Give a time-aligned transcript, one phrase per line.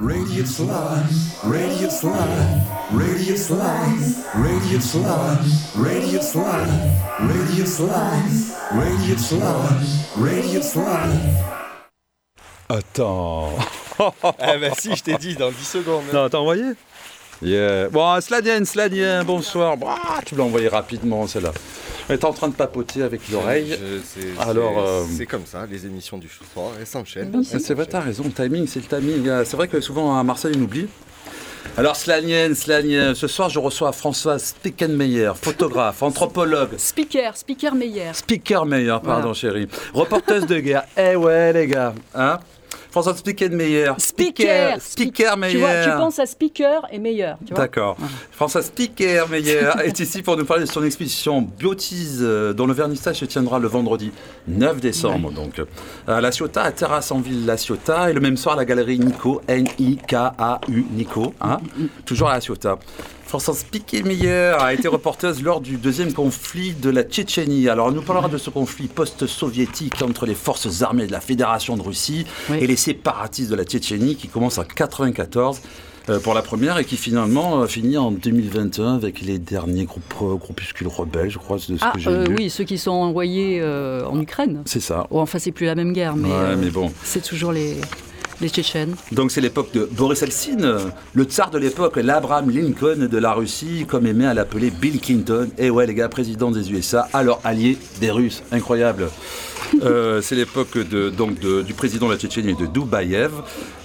[0.00, 1.08] Radio Slime,
[1.42, 2.62] Radio Slime,
[2.92, 5.42] Radio Slime, Radio Slime,
[5.74, 11.34] Radio Slime, Radio Slime, Radio Slime, Radio Slime.
[12.68, 13.50] Attends.
[14.38, 16.04] Eh ben si, je t'ai dit dans 10 secondes.
[16.14, 16.74] Non, t'as envoyé?
[17.42, 17.88] Yeah.
[17.88, 19.76] Bon, Sladien, Sladien, bonsoir.
[19.84, 21.52] Ah, tu l'as envoyé rapidement, celle-là.
[22.08, 23.78] Elle est en train de papoter avec l'oreille.
[24.40, 27.32] Alors, c'est- euh, c'est comme ça, les émissions du soir, elles s'enchaînent.
[27.52, 29.28] Ah, C'est vrai, t'as raison, le timing, c'est le timing.
[29.28, 30.86] Euh, C'est vrai que souvent à Marseille, on oublie.
[31.76, 38.14] Alors, Slanien, Slanien, ce soir, je reçois Françoise Spickenmeyer, photographe, anthropologue, Speaker, speaker meilleur.
[38.14, 39.34] speaker meilleur, pardon, Voilà.
[39.34, 40.84] chérie, reporteuse de guerre.
[40.96, 42.38] Eh ouais, les gars, hein
[42.90, 45.84] Françoise Spickenmeyer, Speaker, speaker Tu vois, meilleur.
[45.84, 47.36] tu penses à speaker et meilleur.
[47.46, 47.96] Tu vois D'accord.
[48.32, 52.72] François Spicker Meyer est ici pour nous parler de son exposition Biotise, euh, dont le
[52.72, 54.12] vernissage se tiendra le vendredi
[54.46, 55.32] 9 décembre.
[55.32, 55.64] Donc, euh,
[56.06, 58.64] à La Ciotat, à Terrasse en Ville La Ciotat, et le même soir à la
[58.64, 61.58] galerie Nico, N-I-K-A-U, Nico, hein,
[62.04, 62.78] toujours à La Ciotat.
[63.28, 67.68] François Spicker Meyer a été reporteuse lors du deuxième conflit de la Tchétchénie.
[67.68, 71.76] Alors, elle nous parlera de ce conflit post-soviétique entre les forces armées de la Fédération
[71.76, 72.56] de Russie Oui.
[72.62, 75.60] et les séparatistes de la Tchétchénie qui commence en 94
[76.08, 80.14] euh, pour la première et qui finalement euh, finit en 2021 avec les derniers groupes,
[80.22, 82.92] euh, groupuscules rebelles, je crois, de ce Ah, que j'ai euh, oui, ceux qui sont
[82.92, 84.62] envoyés euh, en Ukraine.
[84.64, 85.06] C'est ça.
[85.10, 86.90] Bon, enfin, c'est plus la même guerre, mais, Ouais, euh, mais bon.
[87.04, 87.76] c'est toujours les,
[88.40, 88.94] les Tchétchènes.
[89.12, 90.76] Donc c'est l'époque de Boris Eltsine,
[91.14, 95.48] le tsar de l'époque, l'Abraham Lincoln de la Russie, comme aimait à l'appeler Bill Clinton.
[95.58, 98.42] Et ouais, les gars, président des USA, alors allié des Russes.
[98.52, 99.08] Incroyable.
[99.82, 103.32] Euh, c'est l'époque de, donc de- du président de la Tchétchénie, de Doubaïev.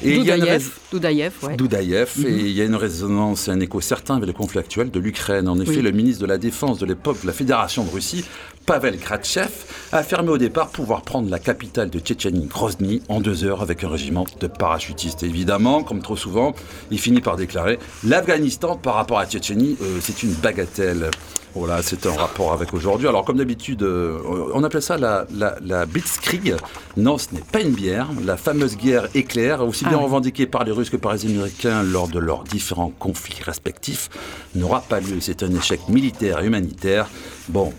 [0.01, 1.33] Et il y a une Doudaïev, Doudaïev.
[1.57, 4.91] Doudaïev, et il y a une résonance et un écho certain avec le conflit actuel
[4.91, 5.47] de l'Ukraine.
[5.47, 5.81] En effet, Oui.
[5.81, 8.23] le ministre de la Défense de l'époque de la Fédération de Russie,
[8.65, 9.49] Pavel Kratchev,
[9.91, 13.83] a affirmé au départ pouvoir prendre la capitale de Tchétchénie, Grozny, en deux heures avec
[13.83, 15.23] un régiment de parachutistes.
[15.23, 16.55] Et évidemment, comme trop souvent,
[16.91, 21.09] il finit par déclarer l'Afghanistan par rapport à Tchétchénie, euh, c'est une bagatelle.
[21.55, 23.07] Voilà, c'est un rapport avec aujourd'hui.
[23.07, 24.17] Alors, comme d'habitude, euh,
[24.55, 26.55] on appelle ça la, la, la Blitzkrieg.
[26.97, 28.07] Non, ce n'est pas une bière.
[28.25, 30.03] La fameuse guerre éclair, aussi bien Ah oui.
[30.05, 34.09] revendiquée par les Russes que par les Américains lors de leurs différents conflits respectifs,
[34.55, 35.17] n'aura pas lieu.
[35.19, 37.07] C'est un échec militaire et humanitaire.
[37.49, 37.71] Bon.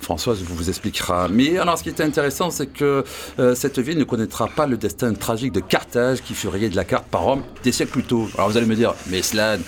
[0.00, 1.28] Françoise vous expliquera.
[1.28, 3.04] Mais alors, ce qui est intéressant, c'est que
[3.38, 6.76] euh, cette ville ne connaîtra pas le destin tragique de Carthage qui fut rayé de
[6.76, 8.28] la carte par Rome des siècles plus tôt.
[8.34, 9.58] Alors, vous allez me dire, mais Slan,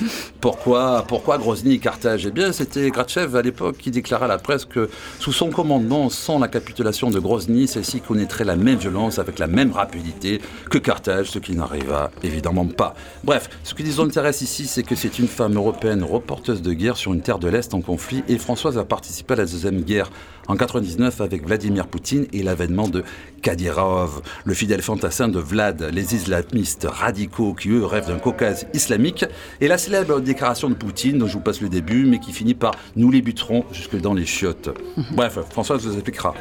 [0.40, 2.26] pourquoi, pourquoi Grozny et Carthage?
[2.26, 6.10] Eh bien, c'était Gratchev à l'époque qui déclara à la presse que sous son commandement,
[6.10, 10.40] sans la capitulation de Grozny, celle-ci connaîtrait la même violence avec la même rapidité
[10.70, 12.94] que Carthage, ce qui n'arriva évidemment pas.
[13.22, 16.96] Bref, ce qui nous intéresse ici, c'est que c'est une femme européenne reporteuse de guerre
[16.96, 19.99] sur une terre de l'Est en conflit et Françoise a participé à la deuxième guerre
[20.48, 23.04] en 99 avec Vladimir Poutine et l'avènement de
[23.42, 29.24] Kadyrov, le fidèle fantassin de Vlad, les islamistes radicaux qui eux rêvent d'un Caucase islamique,
[29.60, 32.54] et la célèbre déclaration de Poutine dont je vous passe le début, mais qui finit
[32.54, 34.70] par nous les buterons jusque dans les chiottes.
[35.12, 36.34] Bref, Françoise vous expliquera.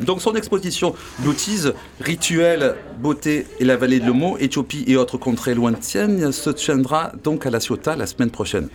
[0.00, 5.54] Donc son exposition Loutise, rituel, beauté et la vallée de l'Homo, Éthiopie et autres contrées
[5.54, 8.68] lointaines se tiendra donc à La Ciotat la semaine prochaine.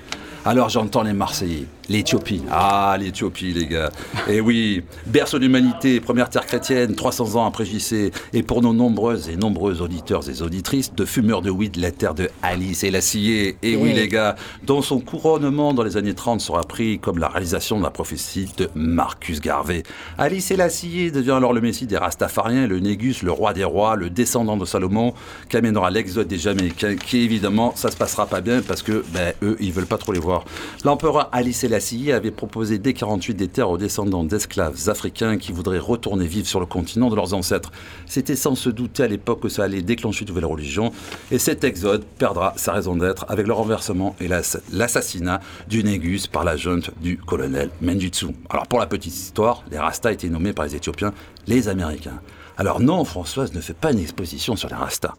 [0.43, 2.43] Alors j'entends les Marseillais, l'Éthiopie.
[2.51, 3.89] Ah, l'Éthiopie, les gars.
[4.27, 8.11] Et oui, berceau d'humanité, première terre chrétienne, 300 ans après JC.
[8.33, 12.13] Et pour nos nombreuses et nombreux auditeurs et auditrices, de fumeurs de weed, la terre
[12.13, 13.57] de Alice et la sciée.
[13.63, 13.93] Et oui, Oui.
[13.93, 17.83] les gars, dont son couronnement dans les années 30 sera pris comme la réalisation de
[17.83, 19.83] la prophétie de Marcus Garvey.
[20.17, 20.69] Alice et la
[21.13, 24.65] devient alors le messie des Rastafariens, le Négus, le roi des rois, le descendant de
[24.65, 25.13] Salomon,
[25.49, 29.33] qui amènera l'exode des Jamaïcains, qui évidemment, ça se passera pas bien parce que, ben,
[29.41, 30.43] eux, ils veulent pas trop les voir.
[30.83, 35.77] L'empereur Alice Selassie avait proposé dès 48 des terres aux descendants d'esclaves africains qui voudraient
[35.77, 37.69] retourner vivre sur le continent de leurs ancêtres.
[38.05, 40.93] C'était sans se douter à l'époque que ça allait déclencher une nouvelle religion,
[41.31, 46.27] et cet exode perdra sa raison d'être avec le renversement et l'ass- l'assassinat du Négus
[46.27, 48.27] par la junte du colonel Menjutsu.
[48.49, 51.13] Alors pour la petite histoire, les Rastas étaient nommés par les Éthiopiens
[51.45, 52.21] les Américains.
[52.57, 55.13] Alors non, Françoise ne fait pas une exposition sur les Rastas.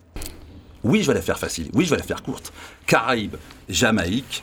[0.84, 1.68] Oui, je vais la faire facile.
[1.74, 2.50] Oui, je vais la faire courte.
[2.86, 3.36] Caraïbes,
[3.68, 4.42] Jamaïque,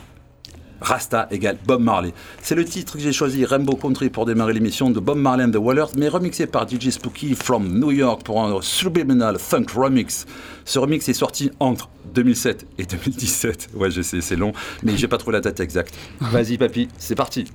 [0.84, 2.14] Rasta égale Bob Marley.
[2.42, 5.52] C'est le titre que j'ai choisi, Rainbow Country, pour démarrer l'émission de Bob Marley and
[5.52, 10.26] the Wailers, mais remixé par DJ Spooky from New York pour un subliminal funk remix.
[10.66, 13.70] Ce remix est sorti entre 2007 et 2017.
[13.76, 14.52] Ouais, je sais, c'est long,
[14.84, 15.96] mais j'ai pas trouvé la date exacte.
[16.20, 17.46] Vas-y, papy, c'est parti.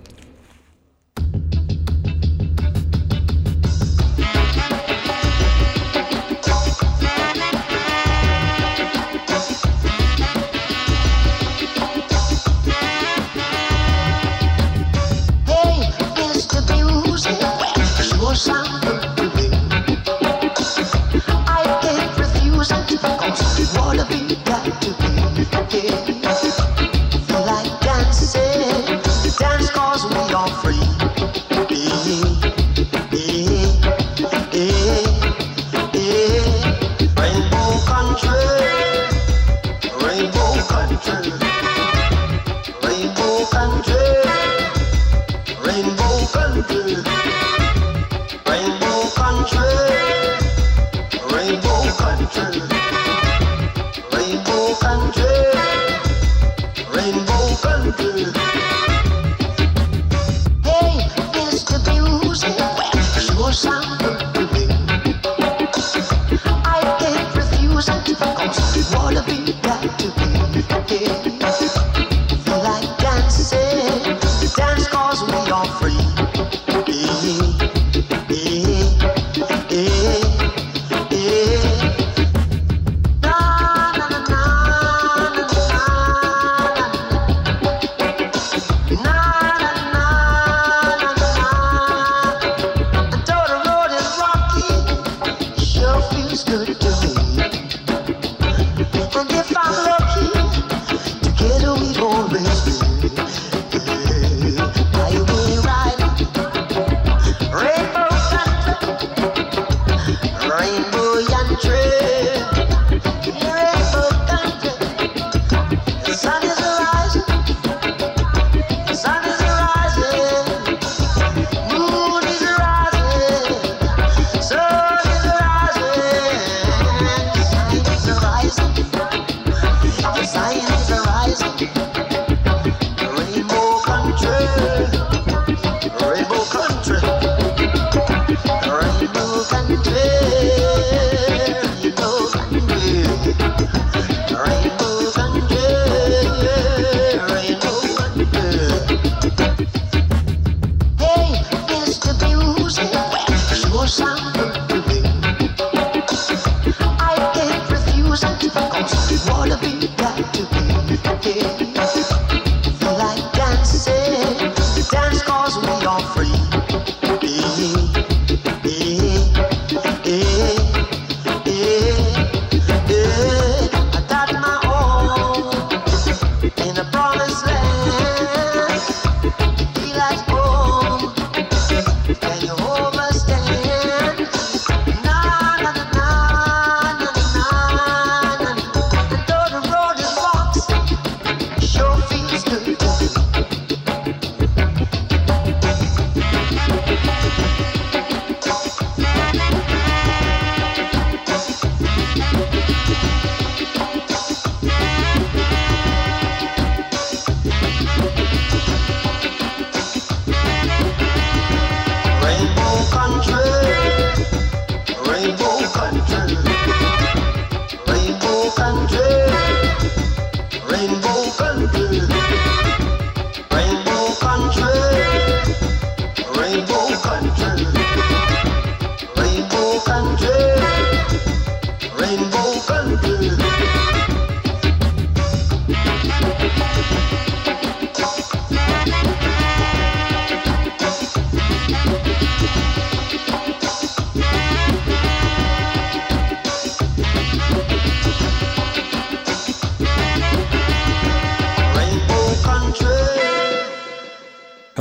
[24.36, 24.90] got to
[25.34, 26.17] be prepared.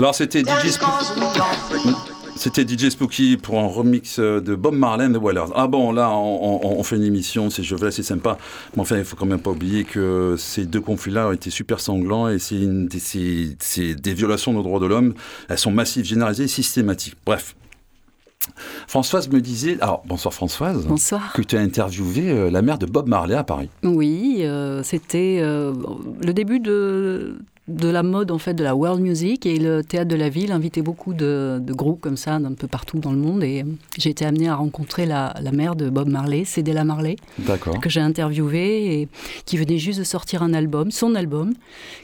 [0.07, 1.91] Alors c'était DJ Spooky.
[2.37, 2.95] C'était DJ
[3.41, 5.51] pour un remix euh, de Bob Marley and the Wailers.
[5.53, 8.37] Ah bon, là, on, on- on fait une émission, c'est je veux, c'est sympa.
[8.77, 11.81] Mais enfin, il faut quand même pas oublier que ces deux conflits-là ont été super
[11.81, 15.13] sanglants et c'est une des- c'est- c'est des violations de droits de l'homme.
[15.49, 17.15] Elles sont massives, généralisées et systématiques.
[17.25, 17.57] Bref.
[18.87, 21.33] Françoise me disait, alors bonsoir Françoise, Bonsoir.
[21.33, 23.69] que tu as interviewé euh, la mère de Bob Marley à Paris.
[23.83, 25.73] Oui, euh, c'était euh,
[26.25, 30.07] le début de, de la mode en fait de la world music et le théâtre
[30.07, 33.17] de la ville invitait beaucoup de, de groupes comme ça d'un peu partout dans le
[33.17, 33.65] monde et euh,
[33.97, 37.17] j'ai été amenée à rencontrer la, la mère de Bob Marley, Cédella Marley,
[37.81, 39.09] que j'ai interviewé et
[39.45, 41.53] qui venait juste de sortir un album, son album,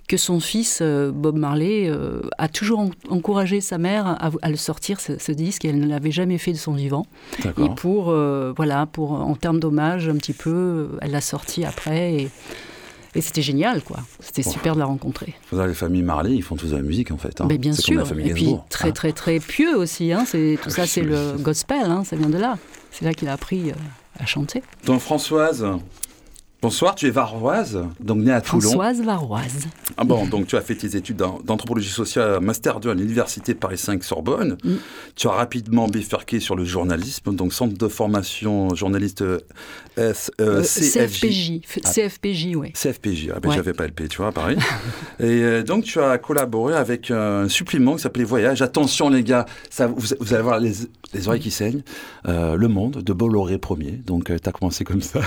[0.10, 4.50] que son fils euh, Bob Marley euh, a toujours en- encouragé sa mère à, à
[4.50, 7.06] le sortir ce, ce disque et elle ne l'avait jamais fait de son vivant.
[7.64, 12.14] Et pour, euh, voilà, pour, en termes d'hommage, un petit peu, elle l'a sorti après.
[12.16, 12.30] Et,
[13.16, 14.00] et c'était génial, quoi.
[14.20, 14.52] C'était Bon.
[14.52, 15.34] super de la rencontrer.
[15.52, 17.40] Vous avez les familles Marley, ils font tous de la musique en fait.
[17.42, 17.46] hein.
[17.50, 18.00] Mais bien C'est comme sûr.
[18.00, 18.92] la famille Et puis Gainsbourg, très, hein.
[18.92, 20.12] très, très pieux aussi.
[20.12, 20.24] Hein.
[20.28, 21.84] C'est, tout Ah ça, c'est le gospel.
[21.86, 22.04] Hein.
[22.06, 22.58] Ça vient de là.
[22.92, 23.74] C'est là qu'il a appris euh,
[24.20, 24.62] à chanter.
[24.86, 25.66] Donc Françoise,
[26.64, 28.62] bonsoir, tu es varoise, donc née à Toulon.
[28.62, 29.68] Françoise Varoise.
[29.98, 33.54] Ah bon, donc tu as fait tes études d'an- d'anthropologie sociale, master 2 à l'université
[33.54, 34.58] Paris 5 Sorbonne.
[34.64, 34.76] Mm.
[35.18, 39.40] Tu as rapidement bifurqué sur le journalisme, donc centre de formation journaliste euh,
[39.98, 40.94] S, euh, Euh, CFJ.
[40.94, 41.52] CFPJ.
[41.68, 41.90] F- Ah.
[41.92, 42.72] CFPJ, oui.
[42.74, 43.56] CFPJ, ah ben Ouais.
[43.56, 44.58] j'avais pas LP, tu vois, pareil.
[45.20, 48.62] et donc tu as collaboré avec un supplément qui s'appelait Voyage.
[48.62, 50.72] Attention les gars, ça, vous, vous allez voir les,
[51.14, 51.84] les oreilles qui saignent.
[52.26, 54.02] Euh, le Monde de Bolloré Ier.
[54.08, 55.20] Donc tu as commencé comme ça.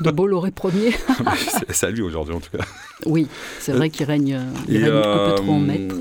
[0.00, 0.90] De Bolloré Premier.
[1.48, 2.64] C'est c'est à lui aujourd'hui en tout cas.
[3.06, 3.28] oui,
[3.60, 5.96] c'est vrai qu'il règne, euh, il règne un peu trop en euh, maître.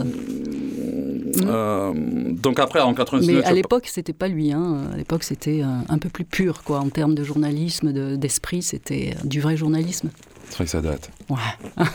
[1.45, 1.93] euh,
[2.31, 3.35] donc après, en 99...
[3.35, 4.51] Mais à l'époque, c'était pas lui.
[4.51, 4.83] Hein.
[4.93, 8.61] À l'époque, c'était un peu plus pur, quoi, en termes de journalisme, de- d'esprit.
[8.63, 10.09] c'était du vrai journalisme.
[10.49, 11.09] C'est vrai que ça date.
[11.29, 11.85] Ouais.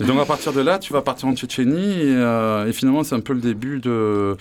[0.00, 3.04] Et donc à partir de là, tu vas partir en Tchétchénie et, euh, et finalement
[3.04, 4.36] c'est un peu le début de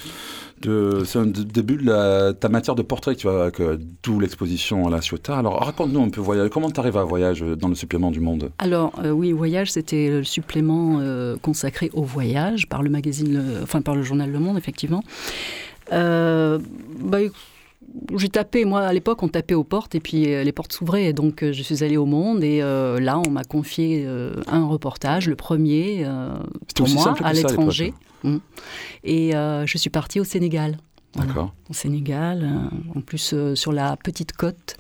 [0.64, 5.02] c'est un début de ta matière de portrait tu vas que- d'où l'exposition à la
[5.02, 5.38] Ciotat.
[5.38, 6.50] Alors raconte-nous un peu voyage.
[6.50, 8.52] Comment tu arrives à voyage dans le supplément du Monde?
[8.58, 13.82] Alors euh, oui, Voyage, c'était le supplément euh, consacré au voyage par le magazine, enfin
[13.82, 15.04] par le journal Le Monde, effectivement.
[15.92, 16.60] Euh,
[17.00, 17.20] bah,
[18.16, 21.14] j'ai tapé, moi à l'époque on tapait aux portes et puis euh, les portes s'ouvraient.
[21.14, 24.66] Donc euh, je suis allée au monde et euh, là on m'a confié euh, un
[24.66, 26.30] reportage, le premier euh,
[26.76, 27.94] pour moi à l'étranger.
[28.24, 28.38] Mm.
[29.04, 30.78] Et je suis partie au Sénégal.
[31.14, 31.30] Voilà.
[31.30, 31.54] D'accord.
[31.70, 32.48] Au Sénégal,
[32.96, 34.78] en plus sur la petite côte.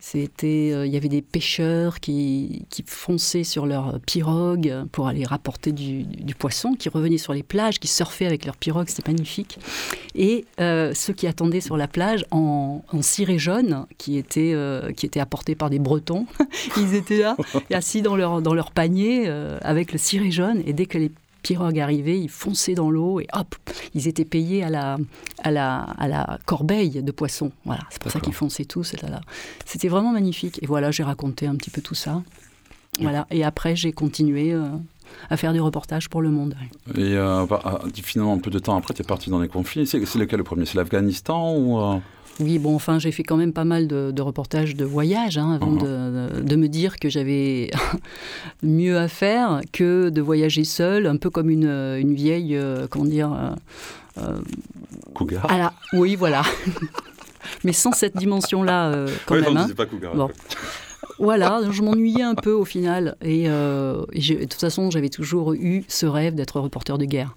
[0.00, 5.24] C'était, euh, il y avait des pêcheurs qui, qui fonçaient sur leur pirogue pour aller
[5.24, 9.10] rapporter du, du- poisson, qui revenaient sur les plages, qui surfaient avec leur pirogue, c'était
[9.10, 9.58] magnifique.
[10.14, 14.92] Et euh, ceux qui attendaient sur la plage en, en ciré jaune, qui était, euh,
[14.92, 16.26] qui était apporté par des Bretons,
[16.76, 17.36] ils étaient là,
[17.74, 20.62] assis dans leur, dans leur panier euh, avec le ciré jaune.
[20.64, 21.10] Et dès que les
[21.42, 23.54] pirogues arrivaient, ils fonçaient dans l'eau et hop,
[23.94, 24.98] ils étaient payés à la,
[25.42, 27.52] à la, à la corbeille de poissons.
[27.64, 28.94] Voilà, c'est pour ça qu'ils fonçaient tous.
[29.64, 30.58] C'était vraiment magnifique.
[30.62, 32.22] Et voilà, j'ai raconté un petit peu tout ça.
[33.00, 33.26] Voilà.
[33.30, 34.66] Et après, j'ai continué euh,
[35.30, 36.56] à faire du reportage pour Le Monde.
[36.94, 39.48] Et euh, bah, ah, finalement, un peu de temps après, tu es parti dans les
[39.48, 39.86] conflits.
[39.86, 40.66] C'est c'est lequel le premier?
[40.66, 41.98] C'est l'Afghanistan ou euh,
[42.40, 45.52] Oui, bon, enfin, j'ai fait quand même pas mal de, de reportages de voyage hein,
[45.52, 45.78] avant Mhm.
[45.82, 47.70] de, de me dire que j'avais
[48.62, 53.04] mieux à faire que de voyager seule, un peu comme une, une vieille, euh, comment
[53.06, 53.50] dire, euh,
[54.22, 54.38] euh,
[55.14, 56.42] Cougar à la- oui, voilà.
[57.64, 59.54] Mais sans cette dimension-là, euh, quand Ouais, même.
[59.54, 59.68] non, hein.
[59.76, 60.14] pas Cougar.
[60.14, 60.30] Bon.
[61.18, 63.16] Voilà, je m'ennuyais un peu au final.
[63.22, 67.34] Et, euh, et de toute façon, j'avais toujours eu ce rêve d'être reporter de guerre.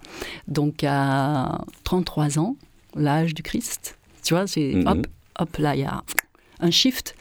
[0.47, 2.55] Donc à 33 ans,
[2.95, 4.87] l'âge du Christ, tu vois, c'est Mhm.
[4.87, 5.07] hop,
[5.39, 6.03] hop, là, il y a
[6.59, 7.15] un shift.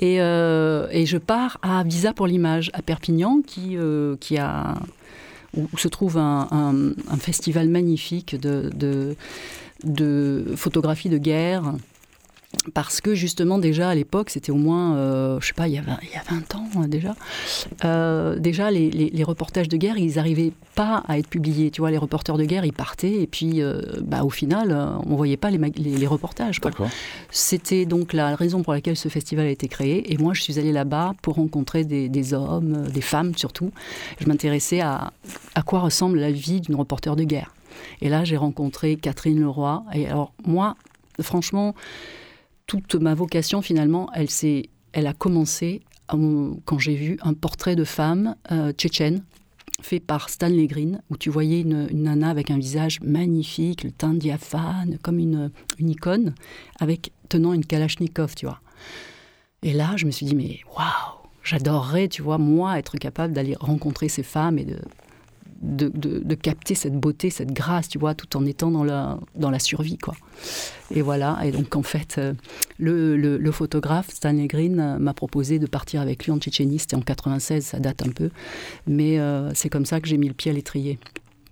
[0.00, 4.74] Et, euh, et je pars à Visa pour l'image, à Perpignan, qui, euh, qui a,
[5.56, 9.16] où, où se trouve un, un- un festival magnifique de, de,
[9.84, 11.74] de photographie de guerre.
[12.72, 15.78] Parce que justement, déjà à l'époque, c'était au moins, euh, je sais pas, il y
[15.78, 17.14] a 20, il y a 20 ans euh, déjà,
[17.84, 21.70] euh, déjà les, les- les reportages de guerre, ils n'arrivaient pas à être publiés.
[21.70, 24.86] Tu vois, les reporters de guerre, ils partaient et puis euh, bah, au final, euh,
[25.06, 26.60] on voyait pas les, les, reportages.
[27.30, 30.12] C'était donc la raison pour laquelle ce festival a été créé.
[30.12, 33.70] Et moi, je suis allée là-bas pour rencontrer des, des hommes, des femmes surtout.
[34.20, 35.12] Je m'intéressais à,
[35.54, 37.54] à quoi ressemble la vie d'une reporter de guerre.
[38.00, 39.82] Et là, j'ai rencontré Catherine Leroy.
[39.94, 40.76] Et alors, moi,
[41.20, 41.74] franchement,
[42.66, 44.28] toute ma vocation, finalement, elle,
[44.92, 49.24] elle a commencé quand j'ai vu un portrait de femme euh, tchétchène
[49.80, 54.14] fait par Stanley Green, où tu voyais une, nana avec un visage magnifique, le teint
[54.14, 56.34] diaphane, comme une, une icône,
[56.78, 58.60] avec tenant une kalachnikov, tu vois.
[59.62, 63.56] Et là, je me suis dit, mais waouh, j'adorerais, tu vois, moi, être capable d'aller
[63.58, 64.78] rencontrer ces femmes et de,
[65.62, 69.18] de, de- de capter cette beauté, cette grâce, tu vois, tout en étant dans la,
[69.36, 70.14] dans la survie, quoi.
[70.94, 72.32] Et voilà, et donc en fait, euh,
[72.78, 76.78] le, le- le photographe Stanley Green euh, m'a proposé de partir avec lui en Tchétchénie,
[76.78, 78.30] c'était en 96, ça date un peu,
[78.86, 80.98] mais euh, c'est comme ça que j'ai mis le pied à l'étrier.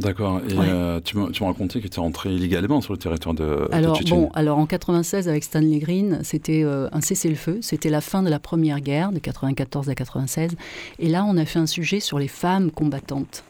[0.01, 0.41] D'accord.
[0.49, 0.67] Et Ouais.
[0.69, 3.97] euh, tu m'as raconté que tu es rentré illégalement sur le territoire de, de Alors
[3.99, 4.23] Tchétchénie.
[4.23, 8.31] bon, alors en 96 avec Stanley Green, c'était euh, un cessez-le-feu, c'était la fin de
[8.31, 10.53] la première guerre de 94 à 96,
[10.99, 13.45] et là on a fait un sujet sur les femmes combattantes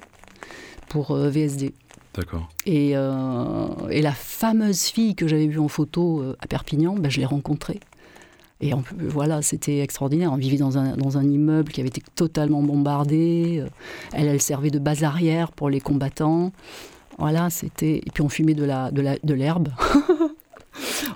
[0.92, 1.72] pour euh, VSD.
[2.14, 2.50] D'accord.
[2.66, 7.10] Et, euh, et la fameuse fille que j'avais vue en photo euh, à Perpignan, ben,
[7.10, 7.80] je l'ai rencontrée.
[8.60, 10.30] Et plus, voilà, c'était extraordinaire.
[10.32, 13.64] On vivait dans un, dans un immeuble qui avait été totalement bombardé.
[14.12, 16.52] Elle, elle servait de base arrière pour les combattants.
[17.18, 17.96] Voilà, c'était.
[17.96, 19.34] Et puis on fumait de la de la de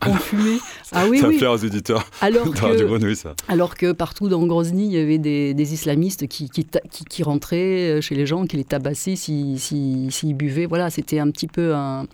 [0.07, 0.59] on fumait.
[0.93, 1.39] Ah oui, ça oui.
[1.39, 3.35] plaire aux éditeurs Alors que, Grenouille, ça.
[3.49, 7.05] alors que partout dans Grozny, il y avait des, des islamistes qui, qui, ta- qui-
[7.05, 10.67] qui rentraient chez les gens, qui les tabassaient s'ils si, s'ils buvaient.
[10.67, 12.07] Voilà, c'était un petit peu un-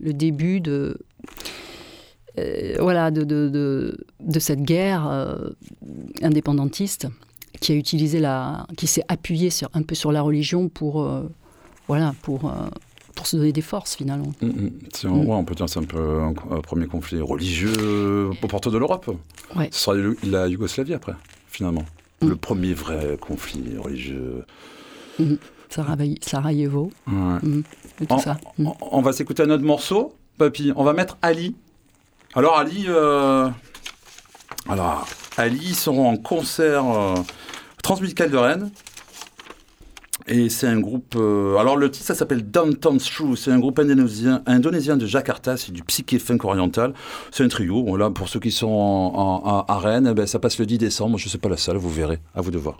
[0.00, 0.98] le début de,
[2.38, 5.50] euh, voilà, de, de, de, de cette guerre euh,
[6.22, 7.06] indépendantiste
[7.60, 11.22] qui a utilisé la, qui s'est appuyée sur, un peu sur la religion pour, euh,
[11.88, 12.52] voilà, pour, euh,
[13.20, 14.32] pour se donner des forces finalement.
[14.40, 14.70] Mm, mm.
[14.94, 15.26] C'est- Mm.
[15.26, 18.68] ouais, on peut dire que c'est un peu un, un premier conflit religieux aux portes
[18.70, 19.10] de l'Europe.
[19.54, 19.68] Ouais.
[19.72, 21.12] Ce sera la Yougoslavie après,
[21.48, 21.84] finalement.
[22.22, 24.44] Le premier vrai conflit religieux.
[25.68, 27.60] Sarajevo, Sarajevo Ouais.
[28.00, 28.38] et tout En- ça.
[28.58, 30.72] On- On va s'écouter un autre morceau, papy.
[30.76, 31.54] On va mettre Ali.
[32.34, 33.48] Alors Ali, euh,
[34.66, 37.14] alors Ali ils seront en concert euh,
[37.82, 38.70] Transmusical de Rennes.
[40.32, 41.14] Et c'est un groupe.
[41.16, 43.34] euh, alors le titre ça s'appelle Downtown Shrew.
[43.36, 45.56] C'est un groupe indonésien, indonésien de Jakarta.
[45.56, 46.94] C'est du psyché funk oriental.
[47.32, 47.84] C'est un trio.
[48.14, 51.18] Pour ceux qui sont en- en- à Rennes, eh ben, ça passe le 10 décembre.
[51.18, 52.20] Je sais pas la salle, vous verrez.
[52.36, 52.78] À vous de voir.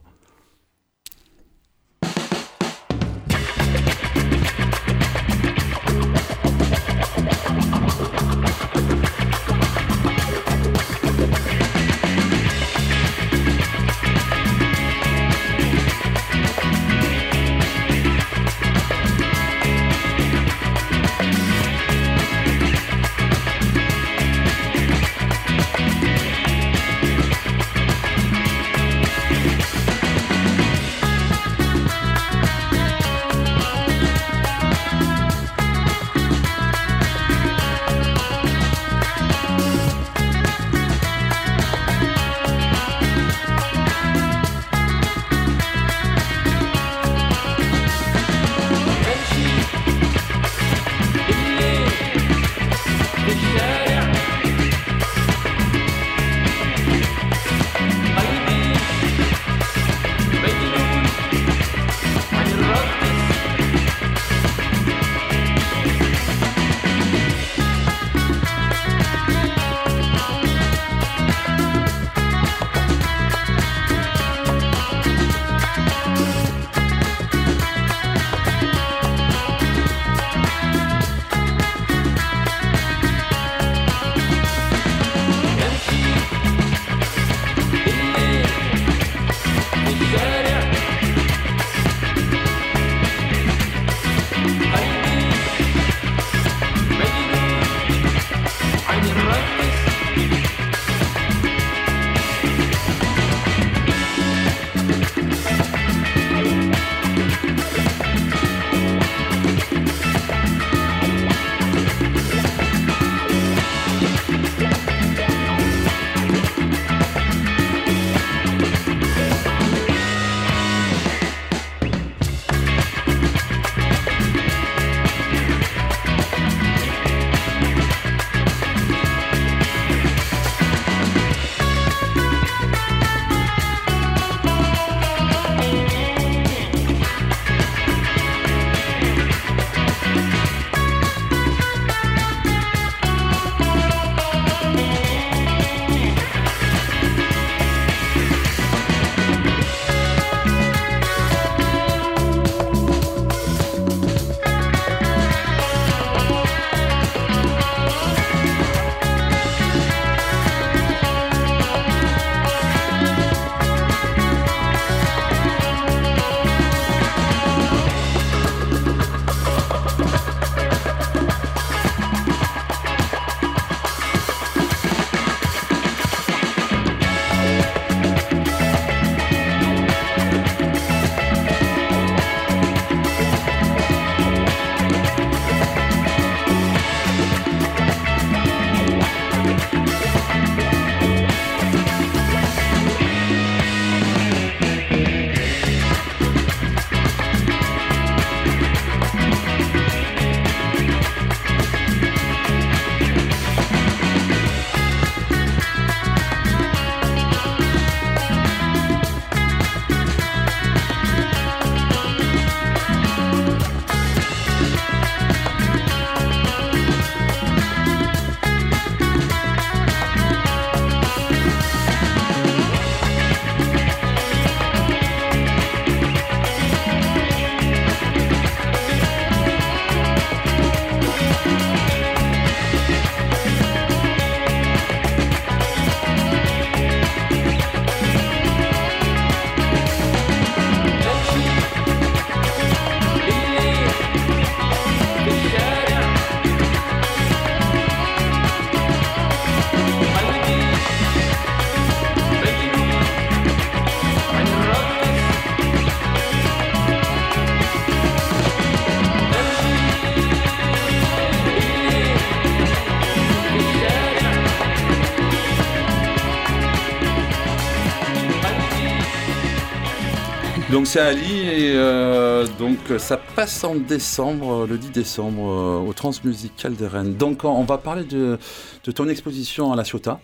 [270.90, 276.74] C'est Ali et euh, donc ça passe en décembre, le 10 décembre, euh, au Transmusical
[276.74, 277.14] de Rennes.
[277.14, 278.38] Donc on va parler de,
[278.83, 280.18] de ton exposition à La Ciotat,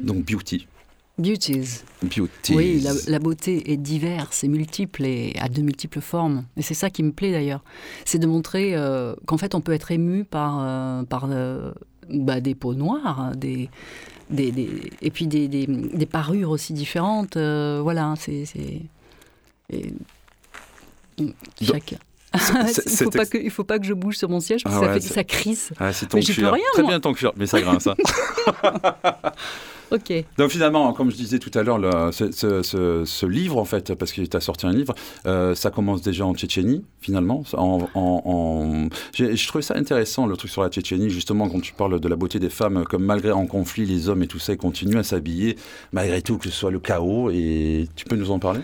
[0.00, 0.66] donc Beauty.
[1.16, 1.82] Beauties.
[2.02, 2.56] Beauty.
[2.56, 6.44] Oui, la, la beauté est diverse et multiple et a de multiples formes.
[6.56, 7.62] Et c'est ça qui me plaît d'ailleurs.
[8.04, 11.28] C'est de montrer euh, qu'en fait on peut être ému par, par
[12.08, 13.70] bah, des peaux noires, des,
[14.28, 17.36] des, des- et puis des, des, parures aussi différentes.
[17.36, 18.44] voilà, c'est.
[19.72, 19.92] Et-
[21.62, 21.96] Chacun.
[22.34, 24.86] il faut ex- il faut pas que je bouge sur mon siège parce Ah que
[24.86, 25.72] ça, fait, c'est- ça crisse.
[25.80, 26.52] Ah, c'est ton Mais cuir.
[26.52, 26.92] rien, Très moi.
[26.92, 27.88] bien ton cuir, mais ça grince.
[27.88, 27.96] hein.
[29.92, 30.12] Ok.
[30.38, 33.92] Donc finalement, comme je disais tout à l'heure, ce, ce- ce- ce livre, en fait,
[33.96, 34.94] parce que tu as sorti un livre,
[35.26, 37.42] euh, ça commence déjà en Tchétchénie, finalement.
[37.54, 41.98] En, en- Je trouvais ça intéressant, le truc sur la Tchétchénie, justement, quand tu parles
[41.98, 44.58] de la beauté des femmes, comme malgré en conflit, les hommes et tout ça, ils
[44.58, 45.56] continuent à s'habiller,
[45.92, 47.30] malgré tout, que ce soit le chaos.
[47.32, 48.60] Et tu peux nous en parler?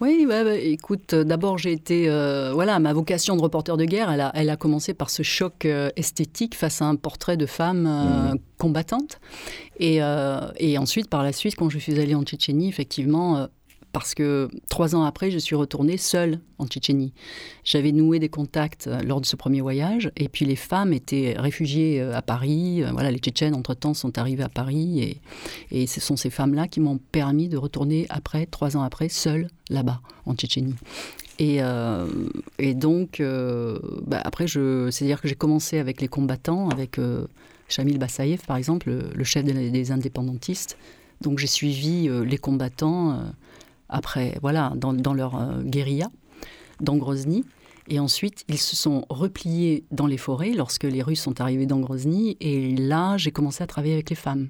[0.00, 3.84] Oui, bah, bah, écoute, euh, d'abord j'ai été, euh, voilà, ma vocation de reporter de
[3.84, 7.36] guerre, elle a, elle a commencé par ce choc euh, esthétique face à un portrait
[7.36, 8.38] de femme euh, Mhm.
[8.58, 9.20] combattante,
[9.78, 10.00] et,
[10.58, 13.48] et ensuite par la suite, quand je suis allée en Tchétchénie, effectivement,
[13.92, 17.12] parce que trois ans après, je suis retournée seule en Tchétchénie.
[17.64, 21.34] J'avais noué des contacts euh, lors de ce premier voyage, et puis les femmes étaient
[21.36, 22.82] réfugiées euh, à Paris.
[22.82, 25.20] Euh, Voilà, les Tchétchènes entre-temps sont arrivés à Paris, et,
[25.82, 29.48] et ce sont ces femmes-là qui m'ont permis de retourner après, trois ans après, seule
[29.70, 30.74] là-bas, en Tchétchénie.
[31.38, 33.22] Et, donc,
[34.06, 37.26] bah, après, c'est-à-dire que j'ai commencé avec les combattants, avec euh,
[37.68, 40.76] Shamil Bassaïev, par exemple, le, chef des, indépendantistes.
[41.22, 43.22] Donc, j'ai suivi les combattants
[43.90, 46.10] après, voilà, dans, dans leur euh, guérilla,
[46.80, 47.44] dans Grozny.
[47.88, 51.80] Et ensuite, ils se sont repliés dans les forêts lorsque les Russes sont arrivés dans
[51.80, 52.36] Grozny.
[52.40, 54.48] Et là, j'ai commencé à travailler avec les femmes.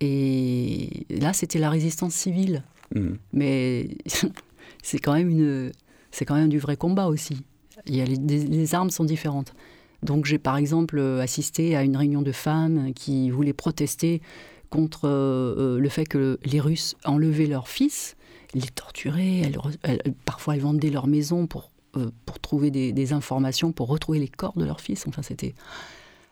[0.00, 2.64] Et là, c'était la résistance civile.
[2.94, 3.18] Mhm.
[3.32, 3.88] Mais
[4.82, 5.72] c'est quand même une,
[6.10, 7.42] c'est quand même du vrai combat aussi.
[7.86, 9.54] Il y a les, armes sont différentes.
[10.02, 14.22] Donc j'ai par exemple euh, assisté à une réunion de femmes qui voulaient protester
[14.70, 18.16] contre euh, le fait que les Russes enlevaient leurs fils,
[18.54, 23.72] les torturaient, elles elles- parfois elles vendaient leur maison pour, euh, pour trouver des, informations,
[23.72, 25.06] pour retrouver les corps de leurs fils.
[25.06, 25.54] Enfin c'était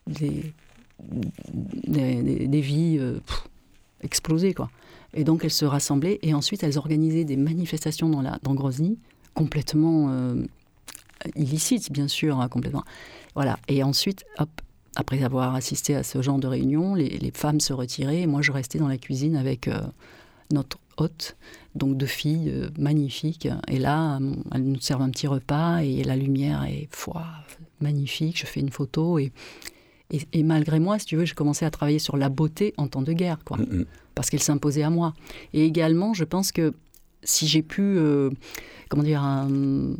[0.06, 0.52] des,
[1.86, 3.20] des, vies euh,
[4.02, 4.70] explosées quoi.
[5.14, 8.98] Et donc elles se rassemblaient et ensuite elles organisaient des manifestations dans, la, dans Grozny,
[9.34, 10.44] complètement euh,
[11.36, 12.84] illicites bien sûr, hein, complètement.
[13.34, 13.58] Voilà.
[13.68, 14.50] Et ensuite, hop,
[14.96, 18.42] après avoir assisté à ce genre de réunion, les, les femmes se retiraient et moi
[18.42, 19.80] je restais dans la cuisine avec euh,
[20.50, 21.36] notre hôte,
[21.78, 23.48] donc deux filles euh, magnifiques.
[23.68, 24.18] Et là,
[24.52, 27.24] elles nous servent un petit repas et la lumière est foi,
[27.80, 28.38] magnifique.
[28.38, 29.32] Je fais une photo et,
[30.10, 32.88] et, et malgré moi, si tu veux, j'ai commencé à travailler sur la beauté en
[32.88, 33.58] temps de guerre, quoi
[34.18, 35.14] parce qu'elle s'imposait à moi.
[35.52, 36.74] Et également, je pense que
[37.22, 38.30] si j'ai pu, euh,
[38.88, 39.94] comment dire, euh,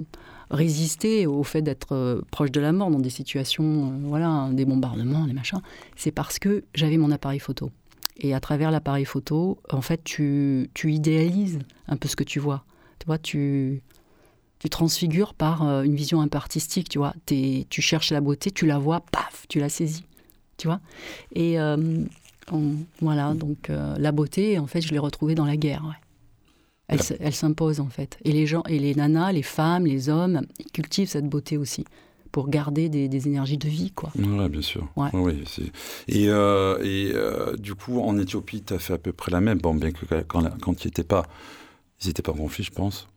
[0.51, 4.65] résister au fait d'être euh, proche de la mort dans des situations, euh, voilà, des
[4.65, 5.61] bombardements, des machins,
[5.95, 7.71] c'est parce que j'avais mon appareil photo.
[8.19, 12.41] Et à travers l'appareil photo, en fait, tu, tu idéalises un peu ce que tu
[12.41, 12.65] vois.
[12.99, 13.83] Tu vois, tu,
[14.59, 17.15] tu transfigures par euh, une vision un peu artistique, tu vois.
[17.27, 20.05] T'es- tu cherches la beauté, tu la vois, paf, tu la saisis,
[20.57, 20.81] tu vois.
[21.33, 21.77] Et euh,
[22.51, 25.85] on- voilà, donc euh, la beauté, en fait, je l'ai retrouvée dans la guerre.
[25.85, 25.95] ouais.
[27.21, 28.19] Elle, s'impose, en fait.
[28.25, 31.85] Et les gens, et les nanas, les femmes, les hommes, ils cultivent cette beauté aussi
[32.39, 34.11] pour garder des, des énergies de vie, quoi.
[34.17, 34.87] Ouais, bien sûr.
[34.95, 35.11] Ouais.
[36.07, 39.41] Et euh, et euh, du coup, en Éthiopie, tu as fait à peu près la
[39.41, 39.59] même.
[39.59, 41.25] Bon, bien que quand, quand ils n'étaient pas,
[42.01, 43.09] ils n'étaient pas en conflit, je pense.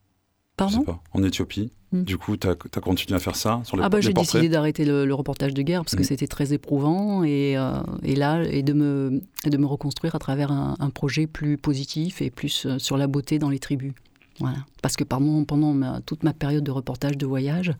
[0.59, 1.03] Je sais Pardon pas.
[1.13, 2.03] En Éthiopie, Hmm.
[2.03, 4.85] du coup, tu as, continué à faire ça sur les, Ah bah j'ai décidé d'arrêter
[4.85, 6.05] le, le reportage de guerre parce que Mhm.
[6.07, 10.51] c'était très éprouvant et, euh, et là et de me de me reconstruire à travers
[10.53, 13.91] un, un projet plus positif et plus sur la beauté dans les tribus.
[14.39, 14.59] Voilà.
[14.81, 17.73] Parce que pendant, pendant ma- toute ma période de reportage de voyage,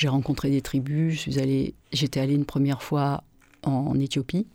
[0.00, 1.14] j'ai rencontré des tribus.
[1.14, 3.22] Je suis allée, j'étais allée une première fois
[3.62, 4.46] en, Éthiopie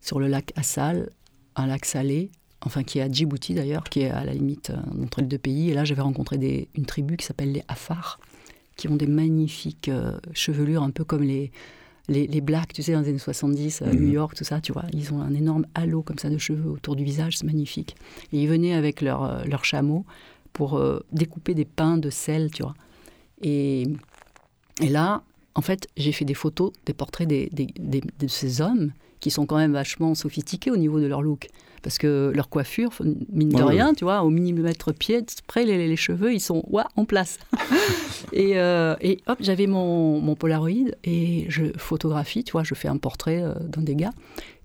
[0.00, 1.10] sur le lac Assal,
[1.54, 5.04] un lac salé, enfin qui est à Djibouti d'ailleurs, qui est à la limite euh,
[5.04, 5.70] entre les deux pays.
[5.70, 8.18] Et là, j'avais rencontré des, une tribu qui s'appelle les Afars
[8.76, 11.52] qui ont des magnifiques euh, chevelures, un peu comme les,
[12.08, 14.00] les, les blacks, tu sais, dans les années 70, à Mhm.
[14.00, 14.86] New York, tout ça, tu vois.
[14.92, 17.94] Ils ont un énorme halo comme ça de cheveux autour du visage, c'est magnifique.
[18.32, 20.04] Et ils venaient avec leurs euh, leurs chameaux
[20.52, 22.74] pour euh, découper des pains de sel, tu vois.
[23.42, 23.86] Et,
[24.80, 25.22] et là,
[25.54, 29.30] en fait, j'ai fait des photos, des portraits des, des- des- de ces hommes qui
[29.30, 31.48] sont quand même vachement sophistiqués au niveau de leur look.
[31.82, 32.90] Parce que leur coiffure,
[33.32, 33.68] mine de Ouais, ouais.
[33.70, 37.38] rien, tu vois, au millimètre pied, près les, les cheveux, ils sont ouah, en place.
[38.32, 42.88] et, euh, et hop, j'avais mon, mon Polaroid et je photographie, tu vois, je fais
[42.88, 44.12] un portrait euh, d'un des gars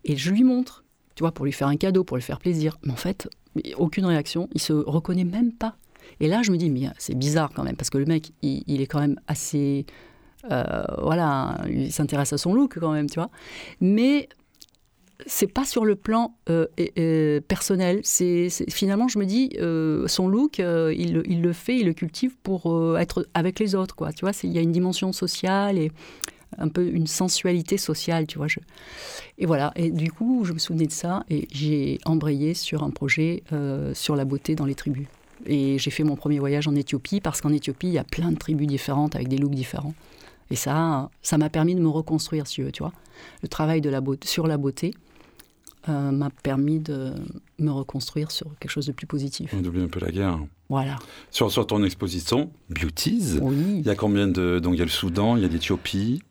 [0.03, 0.83] et je lui montre,
[1.15, 2.77] tu vois, pour lui faire un cadeau, pour lui faire plaisir.
[2.83, 3.29] Mais en fait,
[3.77, 5.77] aucune réaction, il se reconnaît même pas.
[6.19, 8.81] Et là, je me dis, mais c'est bizarre quand même, parce que le mec, il,
[8.81, 9.85] est quand même assez.
[10.51, 13.29] euh, voilà, il s'intéresse à son look quand même, tu vois.
[13.81, 14.29] Mais
[15.25, 18.01] c'est pas sur le plan euh, et personnel.
[18.03, 22.35] C'est finalement, je me dis, euh, son look, euh, il, le- fait, il le cultive
[22.43, 24.11] pour euh, être avec les autres, quoi.
[24.11, 25.91] Tu vois, il y a une dimension sociale et
[26.57, 28.47] un peu une sensualité sociale, tu vois.
[29.37, 29.71] Et voilà.
[29.75, 33.93] Et du coup, je me souvenais de ça et j'ai embrayé sur un projet euh,
[33.93, 35.07] sur la beauté dans les tribus.
[35.45, 38.31] Et j'ai fait mon premier voyage en Éthiopie parce qu'en Éthiopie, il y a plein
[38.31, 39.93] de tribus différentes avec des looks différents.
[40.51, 42.93] Et ça, ça m'a permis de me reconstruire, si tu veux, tu vois.
[43.41, 44.93] Le travail de la beauté, sur la beauté
[45.89, 47.13] euh, m'a permis de
[47.59, 49.53] me reconstruire sur quelque chose de plus positif.
[49.57, 50.39] On oublie un peu la guerre.
[50.69, 50.97] Voilà.
[51.31, 53.77] Sur, sur ton exposition, Beauties, Oui.
[53.79, 54.59] il y a combien de...
[54.59, 56.21] Donc il y a le Soudan, il y a l'Éthiopie.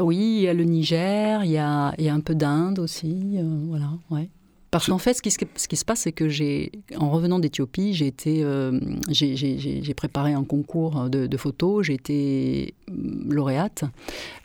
[0.00, 2.78] Oui, il y a le Niger, il y a, il y a un peu d'Inde
[2.80, 4.28] aussi, euh, voilà, ouais.
[4.74, 7.08] Parce Ce- qu'en fait, ce qui, se- ce qui se passe, c'est que j'ai, en
[7.08, 13.32] revenant d'Éthiopie, j'ai été, euh, j'ai, préparé un concours de, de photos, j'ai été hum,
[13.32, 13.84] lauréate.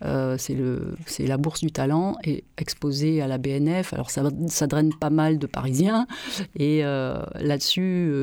[0.05, 3.91] Euh, c'est le, c'est la bourse du talent et exposée à la BNF.
[3.93, 6.05] Alors ça, ça draine pas mal de Parisiens
[6.55, 8.13] et euh, là-dessus,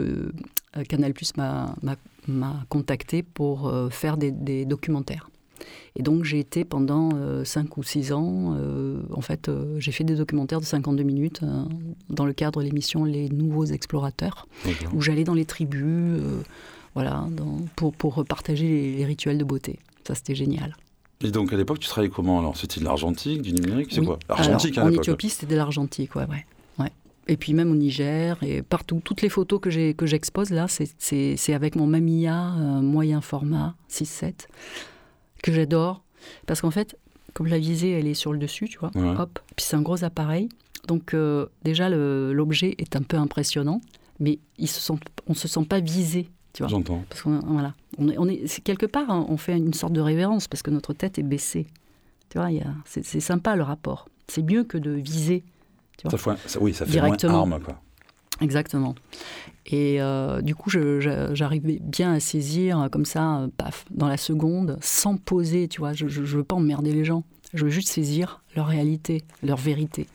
[0.89, 1.75] Canal Plus m'a,
[2.69, 5.29] contacté pour faire des, des documentaires.
[5.97, 7.11] Et donc j'ai été pendant
[7.45, 11.41] 5 ou 6 ans, euh, en fait, euh, j'ai fait des documentaires de 52 minutes
[11.43, 11.65] euh,
[12.11, 14.47] dans le cadre de l'émission Les Nouveaux Explorateurs,
[14.93, 16.43] où j'allais dans les tribus, euh,
[16.95, 19.79] voilà, dans- pour, pour partager les, les rituels de beauté.
[20.07, 20.77] Ça, c'était génial.
[21.23, 22.57] Et donc à l'époque, tu travaillais comment alors?
[22.59, 24.07] C'était de l'argentique, du numérique C'est Oui.
[24.07, 24.19] quoi?
[24.29, 24.95] Argentique Alors, à En.
[24.95, 26.45] Éthiopie, c'était de l'argentique, ouais, ouais,
[26.79, 26.91] ouais.
[27.27, 30.69] Et puis même au Niger et partout, toutes les photos que j'ai que j'expose là,
[30.69, 34.47] c'est- c'est c'est avec mon Mamiya euh, moyen format 6-7
[35.47, 36.03] que j'adore
[36.47, 36.99] parce qu'en fait,
[37.35, 39.15] comme la visée elle est sur le dessus, tu vois, Ouais.
[39.19, 40.49] hop, puis c'est un gros appareil,
[40.87, 43.81] donc euh, déjà l'objet est un peu impressionnant,
[44.21, 44.95] mais il se sent,
[45.27, 46.69] on se sent pas visé, tu vois.
[46.69, 47.05] J'entends.
[47.09, 49.93] Parce qu'on voilà, on est, on est c'est quelque part, hein, on fait une sorte
[49.93, 51.67] de révérence parce que notre tête est baissée.
[52.31, 52.49] Tu vois,
[52.87, 54.09] c'est sympa le rapport.
[54.27, 55.45] C'est mieux que de viser.
[55.97, 56.37] Tu Ça vois.
[56.37, 57.47] fait, ça- oui, ça fait Directement.
[57.47, 57.81] moins arme, quoi.
[58.41, 58.95] Exactement.
[59.67, 64.17] Et euh, du coup, j'arrivais bien à saisir euh, comme ça, euh, paf, dans la
[64.17, 65.69] seconde, sans poser.
[65.69, 67.25] Tu vois, je, je veux pas emmerder les gens.
[67.53, 70.07] Je veux juste saisir leur réalité, leur vérité.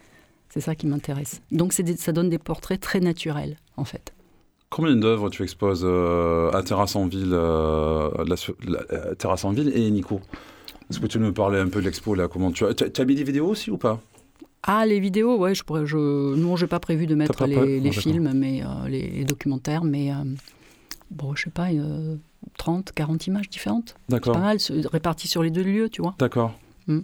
[0.49, 1.41] C'est ça qui m'intéresse.
[1.51, 4.13] Donc, ça donne des portraits très naturels, en fait.
[4.69, 7.37] Combien d'œuvres tu exposes à Terrasse en Ville,
[9.17, 10.19] Terrasse en Ville et Nico
[10.89, 13.23] Est-ce que tu nous parlais un peu de l'expo là Comment tu as mis des
[13.23, 14.01] vidéos aussi ou pas?
[14.63, 15.85] Ah, les vidéos, ouais, je pourrais.
[15.85, 20.11] Je, non, j'ai pas prévu de mettre les, films, mais euh, les, les documentaires, mais
[20.11, 20.15] euh,
[21.09, 22.15] bon, je sais pas, euh,
[22.57, 23.95] 30, 40 images différentes.
[24.07, 24.33] C'est D'accord.
[24.35, 24.57] pas mal,
[24.91, 26.13] réparties sur les deux lieux, tu vois.
[26.19, 26.53] D'accord.
[26.87, 26.99] Mm.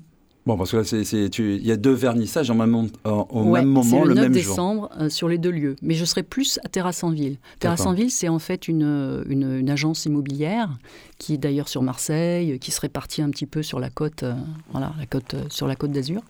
[0.46, 2.88] Bon, parce que là, c'est, c'est- tu- il y a deux vernissages en même, en-
[3.32, 4.52] au Ouais, même c'est moment, le le, 9 même jour.
[4.52, 5.76] décembre euh, sur les deux lieux.
[5.82, 7.38] Mais je serai plus à Terrasse en Ville.
[7.60, 7.91] Terrasse D'accord.
[7.91, 10.78] en Ville, c'est en fait une, une, une agence immobilière
[11.17, 14.36] qui est d'ailleurs sur Marseille, qui se répartit un petit peu sur la côte, euh,
[14.72, 16.22] voilà, la côte, euh, sur la côte d'Azur,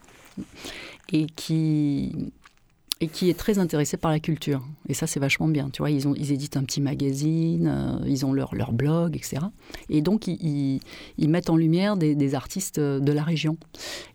[1.12, 2.12] et qui
[3.00, 4.60] et qui est très intéressée par la culture.
[4.88, 5.70] Et ça, c'est vachement bien.
[5.70, 9.14] Tu vois, ils, ont, ils éditent un petit magazine, euh, ils ont leur, leur blog,
[9.14, 9.36] etc.
[9.88, 10.80] Et donc, ils, ils-
[11.16, 13.56] ils mettent en lumière des, des artistes de la région.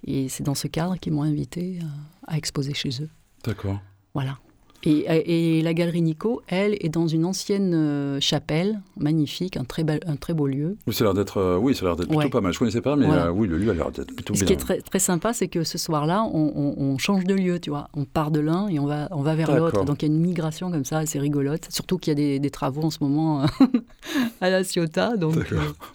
[0.06, 1.86] Et c'est dans ce cadre qu'ils m'ont invité euh,
[2.28, 3.10] à exposer chez eux.
[3.46, 3.80] D'accord.
[4.14, 4.38] Voilà.
[4.86, 9.84] Et, et la galerie Nico, elle, est dans une ancienne euh, chapelle magnifique, un très,
[9.84, 10.76] bel- un très beau lieu.
[10.88, 12.30] Oui, ça a l'air d'être, euh, oui, ça a l'air d'être plutôt Ouais.
[12.30, 12.52] pas mal.
[12.54, 13.28] Je connaissais pas, mais Voilà.
[13.28, 14.48] euh, oui, le lieu a l'air d'être plutôt Ce bien.
[14.48, 17.60] qui est très, très sympa, c'est que ce soir-là, on, on- on change de lieu,
[17.60, 17.88] tu vois.
[17.96, 19.86] On part de l'un et on va, on va vers l'autre.
[19.86, 21.68] Donc il y a une migration comme ça, assez rigolote.
[21.70, 23.46] Surtout qu'il y a des, des travaux en ce moment
[24.42, 25.36] à la Ciotat, donc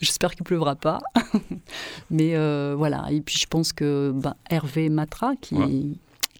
[0.01, 1.01] j'espère qu'il pleuvra pas.
[2.11, 2.35] Mais
[2.75, 3.05] voilà.
[3.11, 5.83] Et puis je pense que ben, Hervé Matra, qui, Ouais.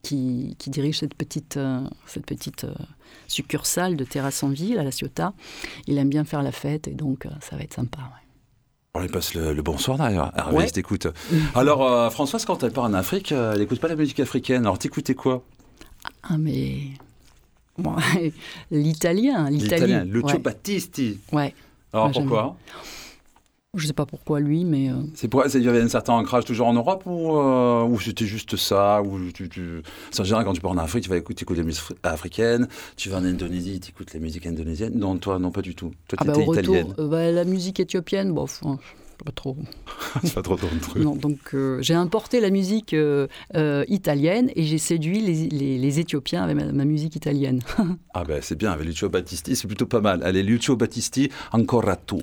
[0.03, 2.75] Qui, qui dirige cette petite, euh, cette petite euh,
[3.27, 5.33] succursale de Terrasse en Ville à la Ciotat,
[5.87, 7.99] il aime bien faire la fête et donc euh, ça va être sympa.
[7.99, 8.25] ouais.
[8.95, 10.33] On lui passe le, le bonsoir d'ailleurs.
[10.37, 10.71] Hervé, Ouais.
[10.71, 11.07] t'écoute.
[11.55, 14.63] Alors, euh, Françoise, quand elle part en Afrique, euh, elle n'écoute pas la musique africaine.
[14.63, 15.45] Alors, t'écoutais quoi?
[16.23, 16.79] Ah mais
[17.77, 17.95] bon,
[18.71, 20.11] l'italien, L'italien, l'Italie.
[20.11, 20.39] Lucio ouais.
[20.39, 21.19] Battisti.
[21.33, 21.55] ouais.
[21.93, 22.57] Alors, pourquoi?
[23.79, 26.13] Je sais pas pourquoi lui, mais euh, C'est pour, c'est- il y avait un certain
[26.15, 29.83] ancrage toujours en Europe ou, euh, ou c'était juste ça ou tu,
[30.19, 32.69] en général, quand tu pars en Afrique, tu vas écouter, écouter la musique africaine.
[32.97, 34.93] Tu vas en Indonésie, tu écoutes la musique indonésienne.
[34.97, 35.93] Non, toi, non, pas du tout.
[36.09, 36.95] Toi, ah tu bah, étais au retour, italienne.
[36.99, 38.79] euh, bah, la musique éthiopienne, bon, enfin,
[39.25, 39.57] pas trop.
[40.23, 41.03] C'est pas trop ton truc.
[41.03, 45.79] Non, donc euh, j'ai importé la musique euh, euh, italienne et j'ai séduit les, les-
[45.79, 47.61] les Éthiopiens avec ma, ma musique italienne.
[48.15, 50.23] Ah ben c'est bien, avec Lucio Battisti, c'est plutôt pas mal.
[50.25, 52.17] Allez, Lucio Battisti, ancora tu.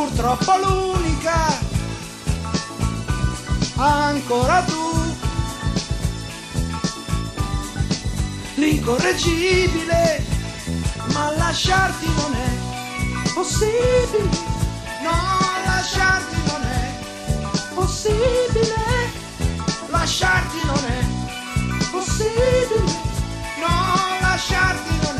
[0.00, 1.36] Purtroppo l'unica.
[3.76, 5.14] Ancora tu,
[8.54, 10.24] l'incorreggibile,
[11.12, 14.28] ma lasciarti non è possibile,
[15.02, 18.74] no, lasciarti non è possibile,
[19.88, 22.92] lasciarti non è possibile,
[23.60, 25.19] no, lasciarti non è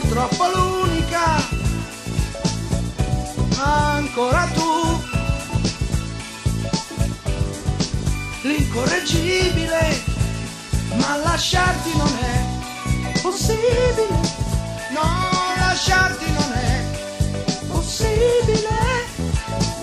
[0.00, 1.42] purtroppo l'unica,
[3.56, 5.02] ancora tu,
[8.42, 10.02] l'incorreggibile,
[10.94, 14.06] ma lasciarti non è possibile.
[14.92, 16.84] No, lasciarti non è
[17.66, 18.76] possibile.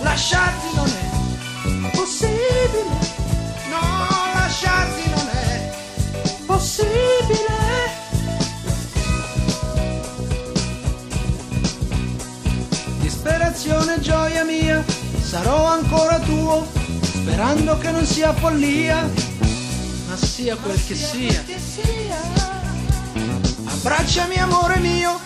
[0.00, 1.05] Lasciarti non è
[13.66, 14.84] Disperazione, gioia mia,
[15.20, 16.68] sarò ancora tuo,
[17.02, 19.10] sperando che non sia follia,
[20.06, 21.42] ma sia quel che sia.
[23.64, 25.18] Abbracciami amore mio,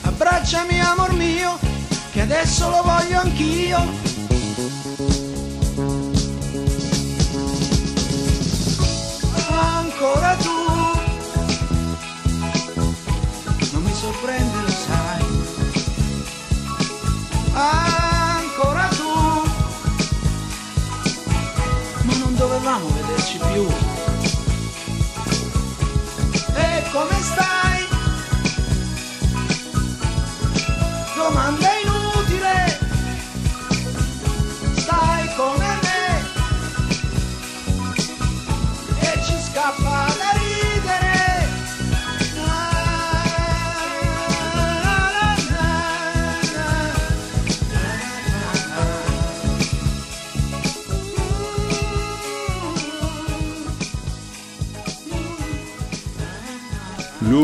[0.00, 1.60] abbracciami amor mio,
[2.10, 3.78] che adesso lo voglio anch'io.
[9.48, 10.50] Ancora tu,
[13.70, 14.55] non mi sorprende,
[23.56, 23.85] you.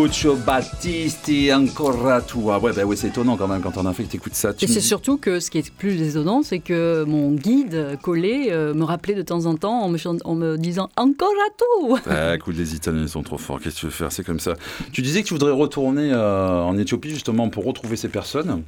[0.06, 2.58] Lucio Battisti, ancora toi.
[2.58, 4.52] Ouais, bah ouais, c'est étonnant quand même quand en Afrique t'écoutes ça.
[4.52, 7.30] Tu Et me c'est dis- surtout que ce qui est plus étonnant, c'est que mon
[7.32, 11.28] guide collé euh, me rappelait de temps en temps en me, en me disant encore
[11.30, 11.98] à tout.
[12.10, 13.60] Ah, écoute, les Italiens sont trop forts.
[13.60, 14.10] Qu'est-ce que tu veux faire?
[14.12, 14.54] C'est comme ça.
[14.92, 18.62] Tu disais que tu voudrais retourner euh, en Éthiopie justement pour retrouver ces personnes.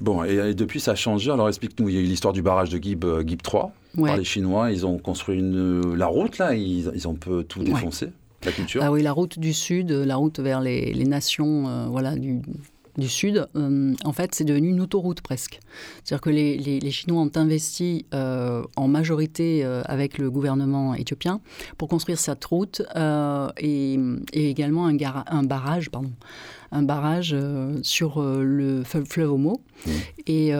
[0.00, 1.30] Bon, et, et depuis ça a changé.
[1.30, 1.88] Alors explique-nous.
[1.88, 4.70] Il y a eu l'histoire du barrage de Gib, euh, Gib 3 par les Chinois.
[4.70, 6.54] Ils ont construit une, la route là.
[6.54, 7.80] Ils, ils ont un peu tout Ouais.
[8.44, 8.82] La culture.
[8.84, 12.14] Ah oui, la route du sud, euh, la route vers les, les nations euh, voilà,
[12.14, 12.42] du,
[12.98, 15.60] du sud, euh, en fait, c'est devenu une autoroute presque.
[16.02, 20.94] C'est-à-dire que les, les- les Chinois ont investi euh, en majorité euh, avec le gouvernement
[20.94, 21.40] éthiopien
[21.78, 22.82] pour construire cette route
[23.58, 23.98] et,
[24.32, 26.12] et également un, un barrage, pardon,
[26.70, 27.34] un barrage
[27.82, 29.60] sur le fleuve Omo.
[29.86, 29.90] Mmh.
[30.26, 30.52] Et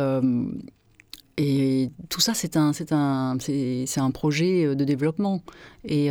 [1.37, 5.43] et tout ça, c'est un, c'est un, c'est, un projet de développement.
[5.85, 6.11] Et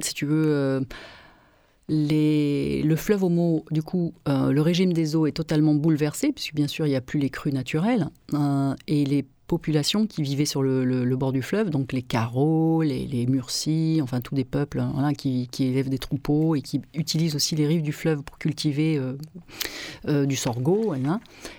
[0.00, 0.80] si tu veux, euh,
[1.88, 6.68] le fleuve Homo, du coup, euh, le régime des eaux est totalement bouleversé, puisque bien
[6.68, 8.08] sûr, il n'y a plus les crues naturelles.
[8.34, 13.04] euh, et les populations qui vivaient sur le, bord du fleuve, donc les Carots, les,
[13.04, 13.26] les
[14.00, 17.82] enfin tous des peuples hein, qui, élèvent des troupeaux et qui utilisent aussi les rives
[17.82, 19.14] du fleuve pour cultiver euh,
[20.06, 20.94] euh, du sorgho,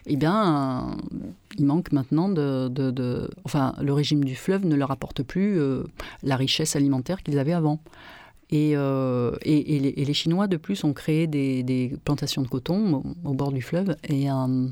[0.06, 0.96] eh bien,
[1.58, 5.84] il manque maintenant de, Enfin, le régime du fleuve ne leur apporte plus euh,
[6.24, 7.82] la richesse alimentaire qu'ils avaient avant.
[8.52, 13.62] Et, les, Chinois, de plus, ont créé des, plantations de coton au, au bord du
[13.62, 14.68] fleuve et, euh,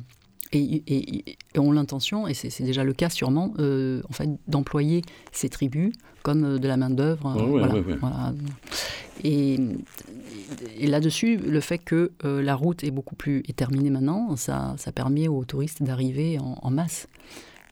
[0.51, 5.01] et, et- et ont l'intention, et c'est déjà le cas sûrement, euh, en fait, d'employer
[5.31, 5.93] ces tribus
[6.23, 6.75] comme euh, de la
[7.45, 7.95] ouais, voilà, ouais, ouais.
[7.99, 8.33] voilà.
[9.23, 9.59] Et,
[10.77, 14.75] et là-dessus, le fait que euh, la route est beaucoup plus est terminée maintenant, ça,
[14.77, 17.07] ça permet aux touristes d'arriver en, en masse.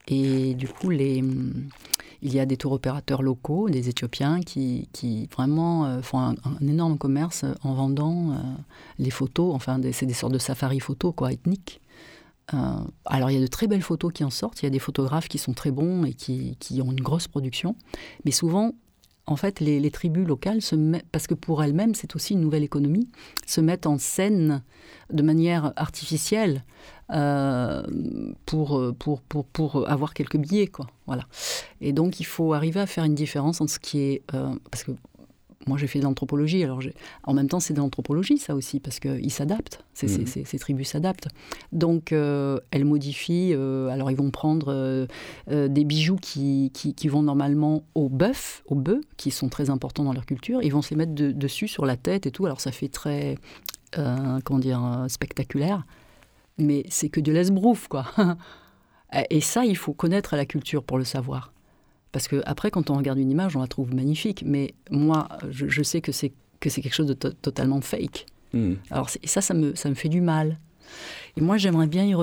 [0.09, 1.23] Et du coup, les,
[2.21, 6.31] il y a des tours opérateurs locaux, des Éthiopiens, qui, qui vraiment euh, font un,
[6.61, 8.33] un énorme commerce en vendant
[8.99, 9.53] les photos.
[9.53, 11.81] Enfin, c'est des sortes de safari photos, quoi, ethniques.
[12.53, 12.57] Euh,
[13.05, 14.61] alors, il y a de très belles photos qui en sortent.
[14.61, 17.75] Il y a des photographes qui sont très bons et qui, ont une grosse production.
[18.25, 18.73] Mais souvent,
[19.25, 20.75] en fait, les, tribus locales, se
[21.11, 23.09] parce que pour elles-mêmes, c'est aussi une nouvelle économie,
[23.45, 24.63] se mettent en scène
[25.11, 26.63] de manière artificielle
[27.11, 27.83] euh,
[28.45, 30.67] pour, pour, pour, pour avoir quelques billets.
[30.67, 30.87] Quoi.
[31.05, 31.27] Voilà.
[31.81, 34.23] Et donc, il faut arriver à faire une différence entre ce qui est...
[34.33, 34.91] euh, parce que
[35.65, 36.79] moi, j'ai fait de l'anthropologie, alors
[37.23, 40.59] en même temps, c'est de l'anthropologie, ça aussi, parce qu'ils s'adaptent, ces, ces- ces- ces
[40.59, 41.27] tribus s'adaptent.
[41.71, 47.07] Donc, euh, elles modifient, euh, alors ils vont prendre euh, des bijoux qui, qui, qui
[47.07, 50.81] vont normalement au bœuf, aux bœufs, qui sont très importants dans leur culture, ils vont
[50.83, 53.37] se les mettre de- dessus, sur la tête et tout, alors ça fait très,
[53.91, 55.85] comment dire, spectaculaire,
[56.59, 58.05] mais c'est que de l'esbrouf, quoi.
[59.29, 61.53] Et ça, il faut connaître la culture pour le savoir.
[62.17, 64.41] Parce que après, quand on regarde une image, on la trouve magnifique.
[64.43, 68.25] Mais moi, je, je sais que c'est que c'est quelque chose de to- totalement fake.
[68.53, 68.77] Mhm.
[68.89, 70.57] Alors ça, ça me, ça me fait du mal.
[71.35, 72.15] Et moi, j'aimerais bien y,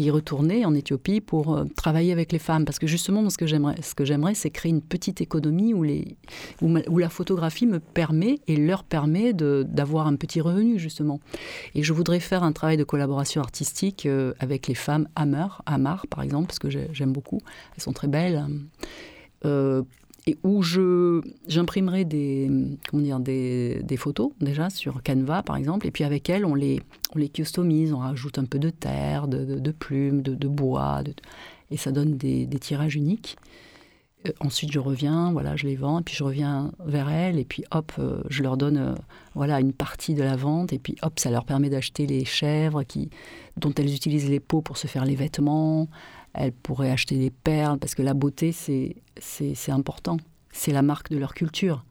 [0.00, 2.64] y retourner en Éthiopie pour euh, travailler avec les femmes.
[2.64, 5.72] Parce que justement, moi, ce que j'aimerais, ce que j'aimerais, c'est créer une petite économie
[5.74, 6.16] où, les,
[6.62, 11.20] où, ma- où la photographie me permet et leur permet d'avoir un petit revenu, justement.
[11.76, 16.06] Et je voudrais faire un travail de collaboration artistique euh, avec les femmes Hammer, Hamar,
[16.08, 17.40] par exemple, parce que j'ai- j'aime beaucoup.
[17.76, 18.44] Elles sont très belles.
[19.44, 19.82] Euh,
[20.28, 22.50] et où je j'imprimerai des
[22.90, 25.86] comment dire des, des photos déjà sur Canva par exemple.
[25.86, 26.82] Et puis avec elles on les
[27.14, 27.92] on les customise.
[27.92, 31.02] On rajoute un peu de terre de, de- plumes de, de bois
[31.70, 33.36] et ça donne des, des tirages uniques.
[34.26, 36.00] Euh, ensuite je reviens voilà je les vends.
[36.00, 38.96] Et puis je reviens vers elles et puis hop euh, je leur donne
[39.36, 40.72] voilà une partie de la vente.
[40.72, 43.10] Et puis hop ça leur permet d'acheter les chèvres qui
[43.58, 45.86] dont elles utilisent les peaux pour se faire les vêtements
[46.36, 48.94] elles pourraient acheter des perles parce que la beauté c'est
[49.70, 50.16] important.
[50.52, 51.84] C'est la marque de leur culture.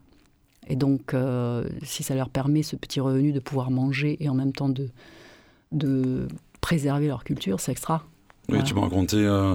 [0.68, 4.34] Et donc euh, si ça leur permet ce petit revenu de pouvoir manger et en
[4.34, 4.88] même temps de
[5.72, 6.26] de
[6.60, 8.04] préserver leur culture c'est extra.
[8.48, 8.62] Oui, Voilà.
[8.64, 9.54] tu m'as raconté euh,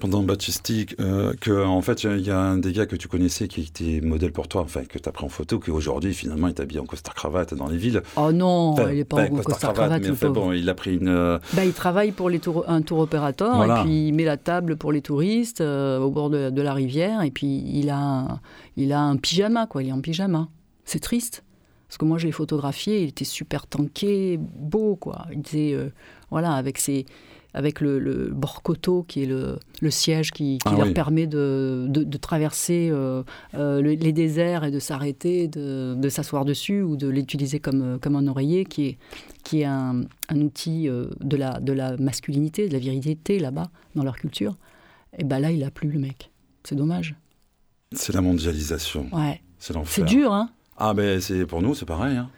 [0.00, 3.48] pendant Batistique euh, que en fait il y a un des gars que tu connaissais
[3.48, 6.48] qui était modèle pour toi, enfin que tu as pris en photo, qui aujourd'hui finalement
[6.48, 8.02] est habillé en costard cravate dans les villes.
[8.16, 10.74] oh non Enfin, il est pas en costard costard cravate mais enfin, bon, il a
[10.74, 11.08] pris une.
[11.08, 13.80] euh, Bah, il travaille pour les tours- un tour opérateur Voilà.
[13.80, 16.74] et puis il met la table pour les touristes euh, au bord de, de la
[16.74, 18.40] rivière et puis il a, un,
[18.76, 19.82] il a un pyjama, quoi.
[19.82, 20.48] Il est en pyjama.
[20.84, 21.44] C'est triste.
[21.88, 25.24] Parce que moi, je l'ai photographié, il était super tanké, beau, quoi.
[25.32, 25.88] Il était, euh,
[26.30, 27.06] voilà, avec, ses,
[27.54, 30.92] avec le, le borcoto, qui est le, le siège qui, qui Ah leur oui.
[30.94, 33.22] permet de, de, de traverser euh,
[33.54, 37.82] euh, le- les déserts et de s'arrêter, de, de s'asseoir dessus ou de l'utiliser comme,
[37.82, 38.98] euh, comme un oreiller, qui est,
[39.44, 44.04] qui est un, un outil de, la, de la masculinité, de la virilité là-bas, dans
[44.04, 44.56] leur culture.
[45.16, 46.30] Et ben là, il a plus le mec.
[46.64, 47.14] C'est dommage.
[47.92, 49.40] C'est la mondialisation, Ouais.
[49.58, 50.06] c'est l'enfer.
[50.06, 51.18] C'est dur, hein Ah ben
[51.48, 52.16] pour nous c'est pareil.
[52.18, 52.28] hein.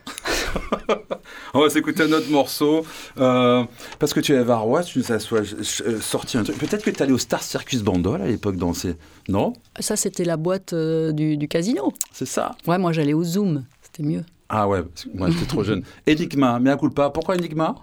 [1.55, 2.85] On va s'écouter un autre morceau.
[3.19, 3.65] Euh,
[3.99, 6.59] parce que tu es varois, tu nous as euh, sorti un truc.
[6.59, 8.97] Peut-être que tu allé au Star Circus Bandol à l'époque danser.
[9.29, 11.93] Non Ça, c'était la boîte euh, du, du casino.
[12.13, 13.65] C'est ça Ouais, moi, j'allais au Zoom.
[13.83, 14.25] C'était mieux.
[14.49, 15.85] Ah ouais, parce que moi j'étais trop jeune.
[16.09, 17.11] Enigma, mais à culpa.
[17.11, 17.77] Pourquoi Enigma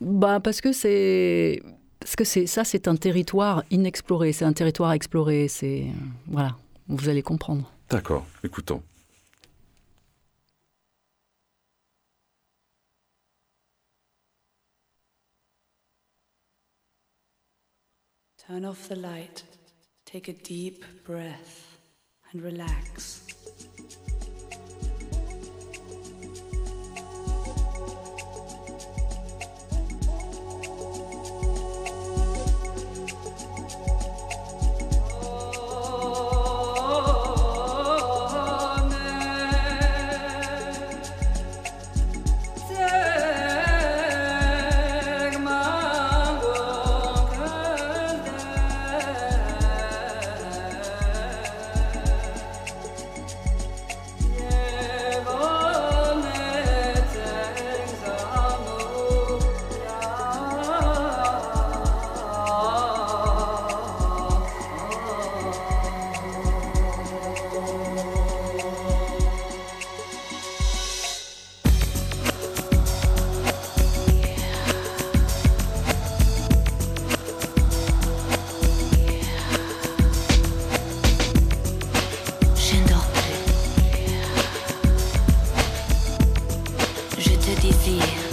[0.00, 1.62] Bah, parce que c'est.
[2.00, 4.32] Parce que c'est ça, c'est un territoire inexploré.
[4.32, 5.46] C'est un territoire à explorer.
[5.48, 5.86] C'est.
[6.26, 6.56] Voilà.
[6.88, 7.70] Vous allez comprendre.
[7.88, 8.82] D'accord, écoutons.
[18.46, 19.42] Turn off the light,
[20.04, 21.78] take a deep breath,
[22.30, 23.26] and relax.
[87.86, 88.23] любви.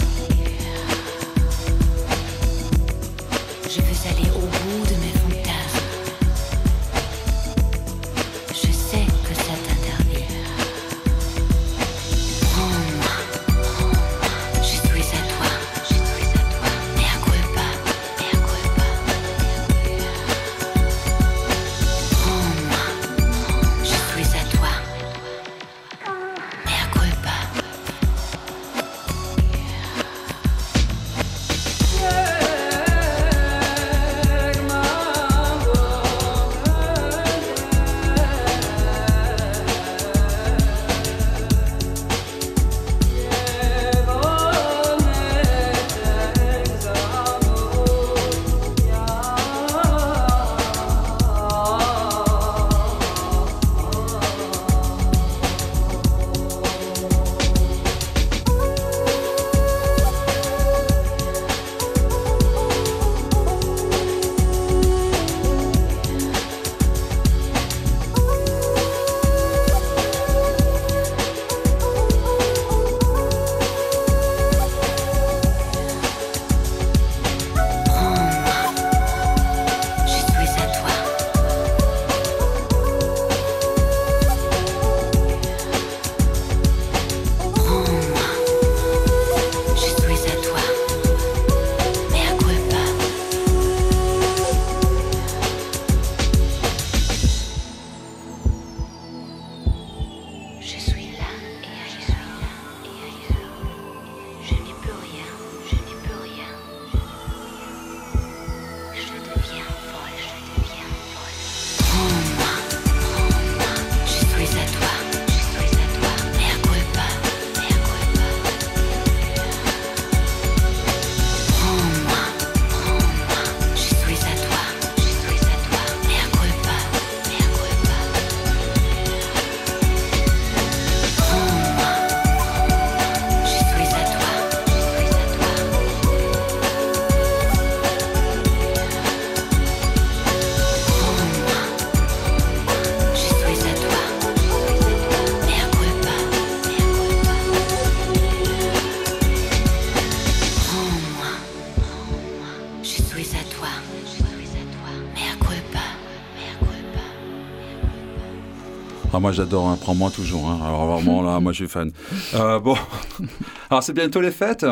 [159.32, 159.78] Moi j'adore, hein.
[159.80, 160.46] prends-moi toujours.
[160.50, 160.60] hein.
[160.62, 161.90] Alors vraiment là, moi je suis fan.
[162.34, 162.76] Euh, bon,
[163.70, 164.66] alors c'est bientôt les fêtes.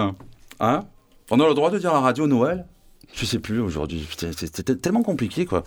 [0.60, 0.84] Hein
[1.30, 2.66] On a le droit de dire à la radio Noël?
[3.14, 4.06] Je sais plus aujourd'hui.
[4.36, 5.64] C'était tellement compliqué quoi.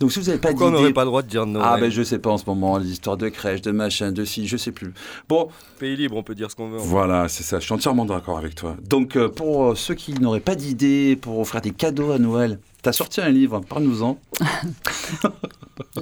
[0.00, 1.66] Donc si vous n'avez pas Pourquoi on n'aurait pas le droit de dire Noël?
[1.68, 4.24] Ah ben je sais pas en ce moment, les histoires de crèche, de machin, de
[4.26, 4.92] ci, je sais plus.
[5.30, 5.48] Bon,
[5.80, 6.76] Pays libre, on peut dire ce qu'on veut.
[6.78, 8.76] voilà, c'est ça, je suis entièrement d'accord avec toi.
[8.88, 12.60] Donc euh, pour euh, ceux qui n'auraient pas d'idée pour offrir des cadeaux à Noël,
[12.86, 14.16] t'as sorti un livre, parle-nous-en.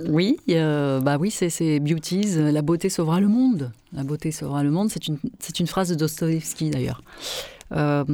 [0.07, 3.72] Oui, euh, bah oui, c'est, Beauties, la beauté sauvera le monde.
[3.95, 5.16] La beauté sauvera le monde, c'est une,
[5.59, 7.03] une phrase de Dostoïevski d'ailleurs.
[7.72, 8.05] Euh,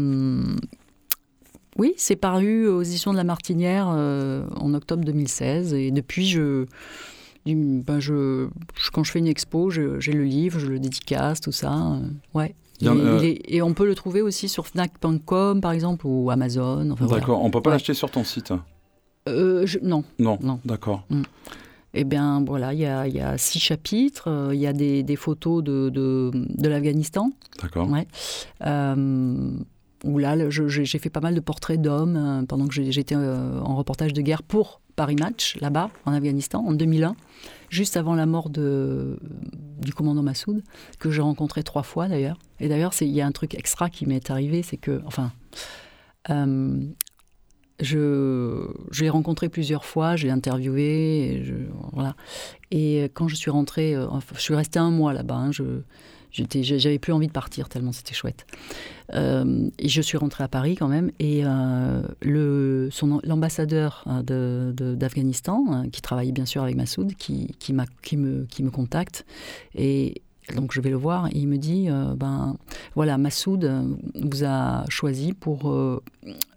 [1.78, 6.66] oui, c'est paru aux éditions de La Martinière euh, en octobre 2016 et depuis, je,
[7.46, 8.46] ben je,
[8.92, 11.98] quand je fais une expo, j'ai le livre, je le dédicace, tout ça.
[12.34, 12.54] ouais.
[12.82, 16.90] Est- et on peut le trouver aussi sur Fnac.com par exemple ou Amazon.
[16.90, 17.20] enfin, voilà.
[17.20, 17.74] D'accord, on peut pas Ouais.
[17.76, 18.52] l'acheter sur ton site
[19.28, 20.60] Euh, je- non, Non, Non.
[20.64, 21.04] d'accord.
[21.92, 24.28] Eh bien, voilà, il y a, il y a six chapitres.
[24.28, 27.88] euh, Il y a des, des photos de, de, de l'Afghanistan, D'accord.
[27.90, 28.06] Ouais.
[28.64, 29.50] euh,
[30.04, 34.22] où là, j'ai fait pas mal de portraits d'hommes pendant que j'étais en reportage de
[34.22, 37.16] guerre pour Paris Match, là-bas, en Afghanistan, en 2001,
[37.70, 39.18] juste avant la mort de,
[39.80, 40.62] du commandant Massoud,
[40.98, 42.36] que j'ai rencontré trois fois d'ailleurs.
[42.58, 45.32] Et d'ailleurs, il y a un truc extra qui m'est arrivé, c'est que, enfin,
[46.28, 46.84] euh,
[47.80, 48.66] je,
[49.00, 52.14] l'ai rencontré plusieurs fois, je l'ai interviewé, et voilà.
[52.70, 55.36] Et quand je suis rentrée, euh, enfin, je suis restée un mois là-bas.
[55.36, 55.64] hein, je
[56.32, 58.46] j'avais plus envie de partir tellement c'était chouette.
[59.14, 61.10] Euh, je suis rentrée à Paris quand même.
[61.18, 67.54] Et euh, le, son, l'ambassadeur hein, d'Afghanistan, hein, qui travaille bien sûr avec Massoud, qui,
[67.58, 69.26] qui, m'a, qui, me, qui me contacte.
[69.74, 70.22] Et
[70.54, 72.56] donc je vais le voir et il me dit euh, ben
[72.96, 73.70] voilà Massoud
[74.14, 75.72] vous a choisi pour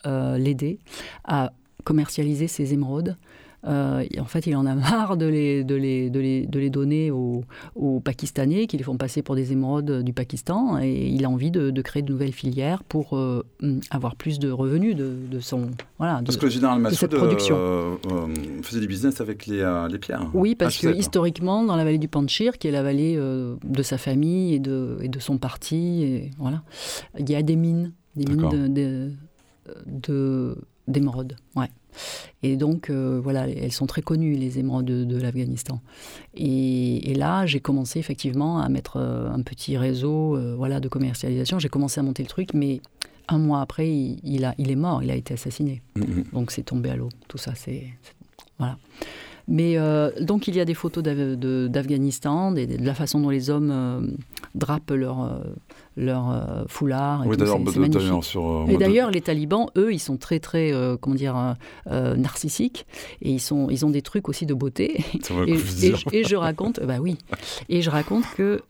[0.05, 0.80] l'aider
[1.26, 1.51] à
[1.84, 3.17] commercialiser ses émeraudes.
[3.66, 6.70] Euh, en fait, il en a marre de les, de les, de les, de les
[6.70, 7.43] donner aux,
[7.76, 10.80] aux Pakistanais qui les font passer pour des émeraudes du Pakistan.
[10.82, 14.39] Et il a envie de, de créer de nouvelles filières pour euh, hum, avoir plus
[14.39, 15.72] de revenus de, de son.
[15.97, 17.55] Voilà, de- Parce que le général Massoud production.
[17.57, 17.95] euh,
[18.64, 20.30] faisait du business avec les, euh, les pierres.
[20.34, 23.16] Oui, parce Ah, je que historiquement, dans la vallée du Panchir, qui est la vallée
[23.16, 26.64] de sa famille et de, et de son parti, et voilà,
[27.18, 28.53] il y a des mines, des mines D'accord.
[28.53, 29.11] de, de,
[29.86, 31.70] de- D'émeraude, ouais.
[32.41, 35.80] Et donc, euh, voilà, elles sont très connues, les émeraudes de, de l'Afghanistan.
[36.36, 40.88] Et, et là, j'ai commencé effectivement à mettre euh, un petit réseau euh, voilà, de
[40.88, 41.60] commercialisation.
[41.60, 42.82] J'ai commencé à monter le truc, mais
[43.30, 45.82] un mois après, il, il a, il est mort, il a été assassiné.
[45.96, 46.26] Mhm.
[46.34, 47.10] Donc c'est tombé à l'eau.
[47.28, 47.88] Tout ça, c'est-
[48.60, 48.78] Voilà.
[49.48, 53.50] Mais euh, donc il y a des photos de- d'Afghanistan, de la façon dont les
[53.50, 54.00] hommes euh,
[54.56, 55.39] drapent leur, euh,
[55.98, 57.26] leur foulard.
[57.26, 57.60] Et Oui, d'ailleurs,
[58.24, 58.66] sur.
[58.70, 58.78] Et
[59.12, 61.56] les talibans, eux, ils sont très, très, euh, comment dire,
[62.18, 62.86] narcissiques.
[63.22, 65.04] Et ils, sont, ils ont des trucs aussi de beauté.
[65.48, 65.52] Et,
[65.88, 67.18] et et je raconte, bah oui,
[67.70, 68.62] et je raconte que,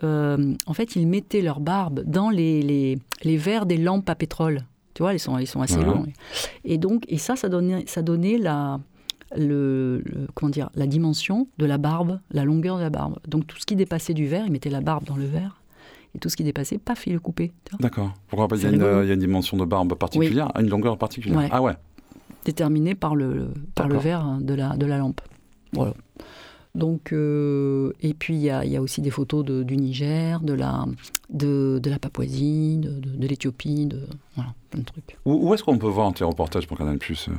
[0.65, 4.63] en fait, ils mettaient leur barbe dans les, les, les verres des lampes à pétrole.
[4.95, 5.85] Tu vois, ils sont, ils sont assez Ouais.
[5.85, 6.05] longs.
[6.65, 8.79] Et donc, et ça, ça donnait, ça donnait la,
[9.37, 13.19] le, le- comment dire, la dimension de la barbe, la longueur de la barbe.
[13.27, 15.59] Donc, tout ce qui dépassait du verre, ils mettaient la barbe dans le verre.
[16.15, 17.51] Et tout ce qui dépassait, paf, ils le vois.
[17.79, 18.13] D'accord.
[18.27, 19.01] Pourquoi pas Il y, a une, rigolo.
[19.03, 21.37] il y a une dimension de barbe particulière, une longueur particulière.
[21.39, 21.49] Ouais.
[21.51, 21.73] Ah ouais.
[22.45, 25.21] déterminé par le, par le verre de la, de la lampe.
[25.71, 25.93] Voilà.
[26.75, 29.77] Donc, euh, et puis il y a, il y a aussi des photos de- du
[29.77, 30.85] Niger, de la,
[31.29, 33.99] de, de la Papouasie, de, de- de l'Éthiopie, de
[34.35, 35.17] voilà, plein de trucs.
[35.25, 37.29] Où, où est-ce qu'on peut voir tes reportages pour Canal Plus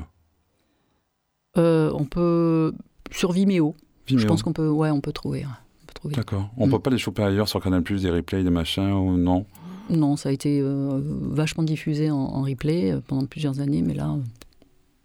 [1.56, 2.72] Euh, on peut
[3.10, 3.74] sur Vimeo.
[4.06, 5.44] Je pense qu'on peut, ouais, on peut trouver.
[5.46, 6.14] on peut trouver.
[6.14, 6.50] D'accord.
[6.56, 6.70] On Mm.
[6.70, 9.46] peut pas les choper ailleurs sur Canal Plus, des replays, des machins ou non?
[9.90, 13.94] Non, ça a été euh, vachement diffusé en, en replay euh, pendant plusieurs années, mais
[13.94, 14.16] là,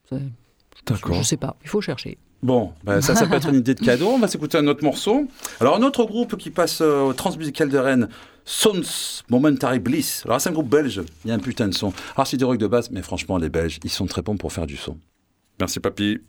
[0.10, 0.20] c'est-
[0.88, 1.14] D'accord.
[1.16, 1.56] je sais pas.
[1.64, 2.18] Il faut chercher.
[2.42, 4.08] Bon, ben, ça, ça peut être une idée de cadeau.
[4.08, 5.28] On va s'écouter un autre morceau.
[5.60, 8.08] Alors, un autre groupe qui passe euh, au Transmusical de Rennes,
[8.46, 10.24] Sons Momentary Bliss.
[10.26, 11.02] Alors, c'est un groupe belge.
[11.26, 11.92] Il y a un putain de son.
[12.16, 14.54] Alors, c'est du rock de base, mais franchement, les Belges, ils sont très bons pour
[14.54, 14.98] faire du son.
[15.60, 16.20] Merci, papy.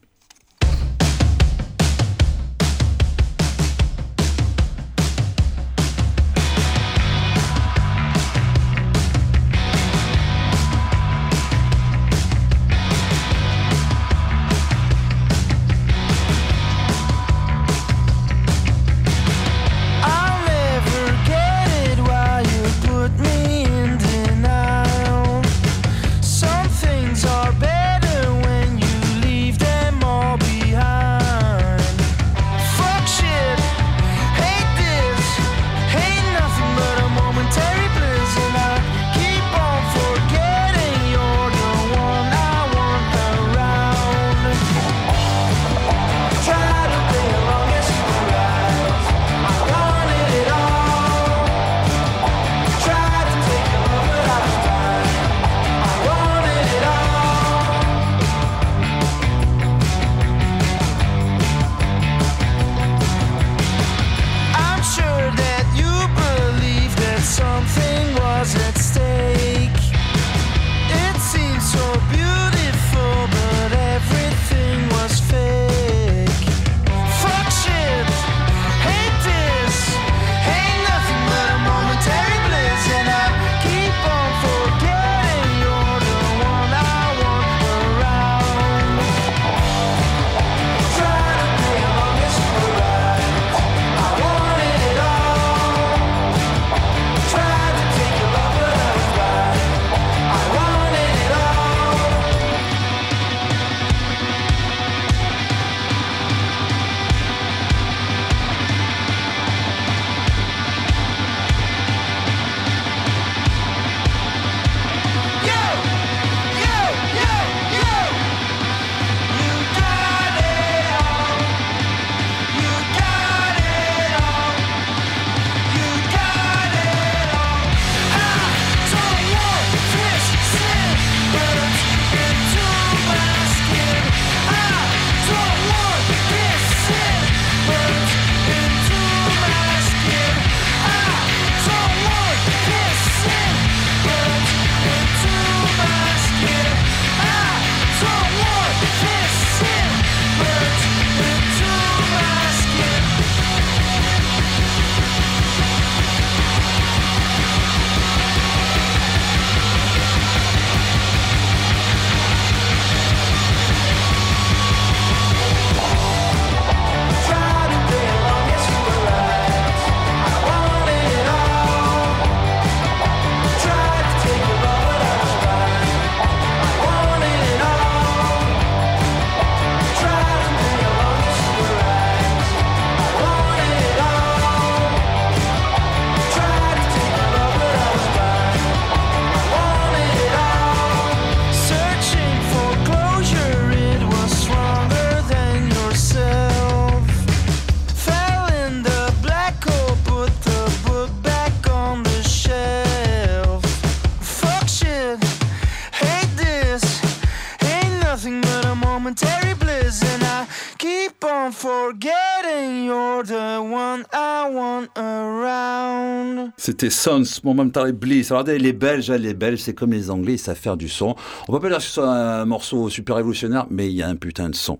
[216.70, 218.30] C'était Sons, Momentary Bliss.
[218.30, 221.16] Alors, les Belges, hein, les Belges, c'est comme les Anglais, ils savent faire du son.
[221.48, 224.08] On peut pas dire que ce soit un morceau super révolutionnaire, mais il y a
[224.08, 224.78] un putain de son.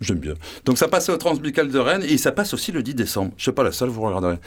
[0.00, 0.34] J'aime bien.
[0.64, 3.30] Donc, ça passe au Transmusical de Rennes et ça passe aussi le 10 décembre.
[3.36, 4.38] Je suis pas la seule, vous regarderez.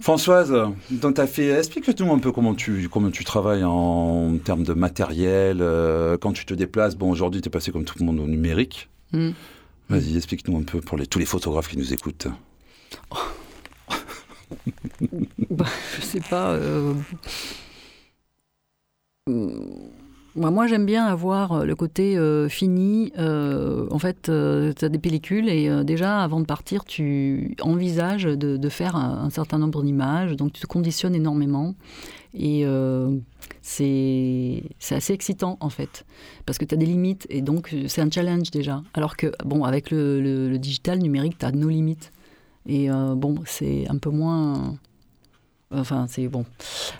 [0.00, 0.54] Françoise,
[0.90, 5.58] donc t'as fait, explique-nous un peu comment tu, comment tu travailles en termes de matériel,
[5.60, 6.96] euh, quand tu te déplaces.
[6.96, 8.88] Bon, aujourd'hui, tu es passé comme tout le monde au numérique.
[9.12, 9.32] Mm.
[9.90, 12.28] Vas-y, explique-nous un peu pour les, tous les photographes qui nous écoutent.
[15.50, 15.66] Bah,
[15.96, 16.50] je sais pas.
[16.52, 16.94] euh,
[19.28, 19.50] euh,
[20.34, 23.12] Moi, j'aime bien avoir le côté euh, fini.
[23.18, 24.30] euh, en fait, tu
[24.84, 29.58] as des pellicules et euh, déjà, avant de partir, tu envisages de, faire un, certain
[29.58, 30.36] nombre d'images.
[30.36, 31.74] Donc, tu te conditionnes énormément.
[32.34, 33.16] Et euh,
[33.62, 36.04] c'est assez excitant, en fait.
[36.44, 37.26] Parce que tu as des limites.
[37.30, 38.82] Et donc, c'est un challenge déjà.
[38.94, 40.20] Alors que, bon, avec le-
[40.50, 42.12] le digital numérique, tu as nos limites.
[42.66, 44.76] Et euh, bon, c'est un peu moins.
[45.70, 46.44] Enfin, c'est bon.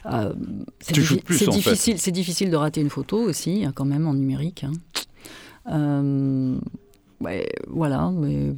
[0.07, 0.33] Euh,
[0.81, 4.15] c'est Tu diffi- difficile, c'est difficile de rater une photo aussi, hein, quand même, en
[4.15, 4.65] numérique.
[4.65, 4.73] hein.
[5.69, 6.59] Euh,
[7.21, 8.55] ouais, voilà, mais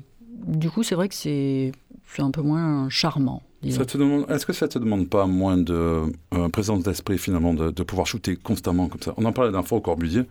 [0.46, 1.72] du coup, c'est vrai que c'est
[2.18, 3.42] un peu moins charmant.
[3.62, 6.02] est-ce que ça te demande pas moins de
[6.34, 9.14] euh, présence d'esprit finalement de, de pouvoir shooter constamment comme ça?
[9.16, 10.22] On en parlait d'un fois au Corbusier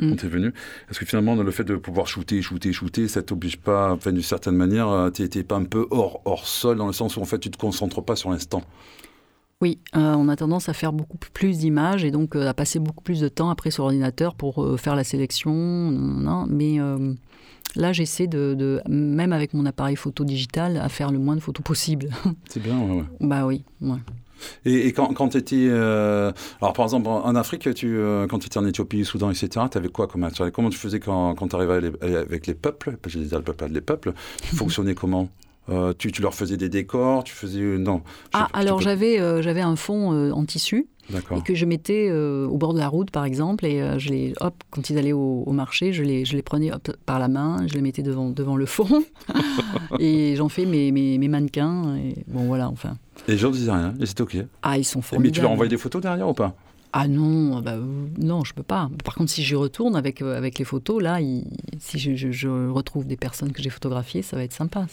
[0.00, 0.10] Mm.
[0.10, 0.52] quand tu es venu.
[0.90, 4.22] Est-ce que finalement le fait de pouvoir shooter, shooter, shooter, ça t'oblige pas, enfin d'une
[4.22, 7.24] certaine manière, tu n'es pas un peu hors hors sol dans le sens où en
[7.24, 8.62] fait tu te concentres pas sur l'instant?
[9.62, 12.78] Oui, euh, on a tendance à faire beaucoup plus d'images et donc euh, à passer
[12.78, 15.52] beaucoup plus de temps après sur l'ordinateur pour euh, faire la sélection.
[16.48, 17.12] mais euh,
[17.76, 21.40] là, j'essaie de, de, même avec mon appareil photo digital, à faire le moins de
[21.40, 22.08] photos possible.
[22.48, 23.04] C'est bien, ouais, ouais.
[23.20, 23.98] bah oui, ouais.
[24.64, 25.66] Et, et quand, quand tu étais.
[25.68, 29.66] euh, alors, par exemple, en Afrique, tu, euh, quand tu étais en Éthiopie, Soudan, etc.,
[29.70, 30.52] tu avais quoi comme matériel?
[30.52, 32.96] Comment tu faisais quand, quand tu arrivais avec les peuples?
[33.06, 34.12] Je disais le peuple, les peuples.
[34.42, 35.28] Tu fonctionnais comment?
[35.68, 37.22] Euh, tu, tu leur faisais des décors?
[37.22, 37.60] Tu faisais.
[37.60, 38.02] Non.
[38.32, 40.88] Ah, pas, alors j'avais euh, j'avais un fond euh, en tissu.
[41.36, 44.10] Et que je mettais euh, au bord de la route, par exemple, et euh, je
[44.10, 47.18] les, hop, quand ils allaient au, au marché, je les, je les prenais hop, par
[47.18, 49.02] la main, je les mettais devant, devant le fond,
[49.98, 52.96] et j'en fais mes, mes, mes mannequins, et bon voilà, enfin.
[53.28, 54.36] Et les gens disaient rien, et c'était OK.
[54.62, 55.34] Ah, ils sont Mais formidables.
[55.34, 56.54] tu leur envoyais des photos derrière ou pas?
[56.92, 57.76] Ah non, ah bah,
[58.18, 58.90] non, je peux pas.
[59.04, 61.44] Par contre, si j'y retourne avec, euh, avec les photos, là, il-
[61.78, 64.86] si je, je- je retrouve des personnes que j'ai photographiées, ça va être sympa.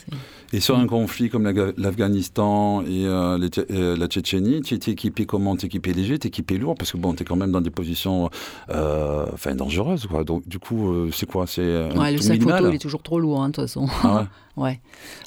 [0.53, 4.91] Et sur un conflit comme la- l'Afghanistan et euh, les euh, la Tchétchénie, tu étais
[4.91, 5.55] équipé comment?
[5.57, 6.75] Tu équipé léger, tu équipé lourd?
[6.77, 8.29] Parce que bon, tu es quand même dans des positions
[8.69, 10.05] euh, enfin, dangereuses.
[10.05, 10.23] Quoi.
[10.23, 11.47] Donc, du coup, c'est quoi?
[11.47, 11.61] C'est
[11.97, 13.87] Ouais, le sac photo, il est toujours trop lourd, hein, de toute façon.
[14.03, 14.79] Ah ouais?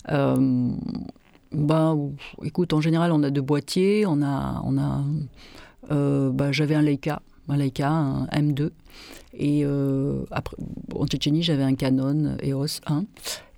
[0.09, 0.37] Ouais.
[1.53, 1.97] Bah,
[2.45, 4.05] écoute, en général, on a deux boîtiers.
[4.07, 5.03] On a, on a,
[5.89, 8.71] bah, j'avais un Leica, un Leica, un M2.
[9.35, 10.57] Et euh, après,
[10.95, 13.05] en Tchétchénie, j'avais un Canon EOS 1.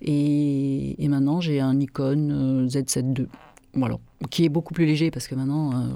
[0.03, 3.27] Et, et maintenant, j'ai un Nikon euh, Z7 II.
[3.75, 3.97] Voilà.
[4.31, 5.87] Qui est beaucoup plus léger parce que maintenant, euh,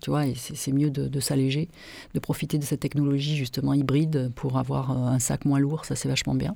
[0.00, 1.68] tu vois, c'est mieux de, de s'alléger,
[2.14, 5.84] de profiter de cette technologie justement hybride pour avoir euh, un sac moins lourd.
[5.84, 6.54] Ça, c'est vachement bien.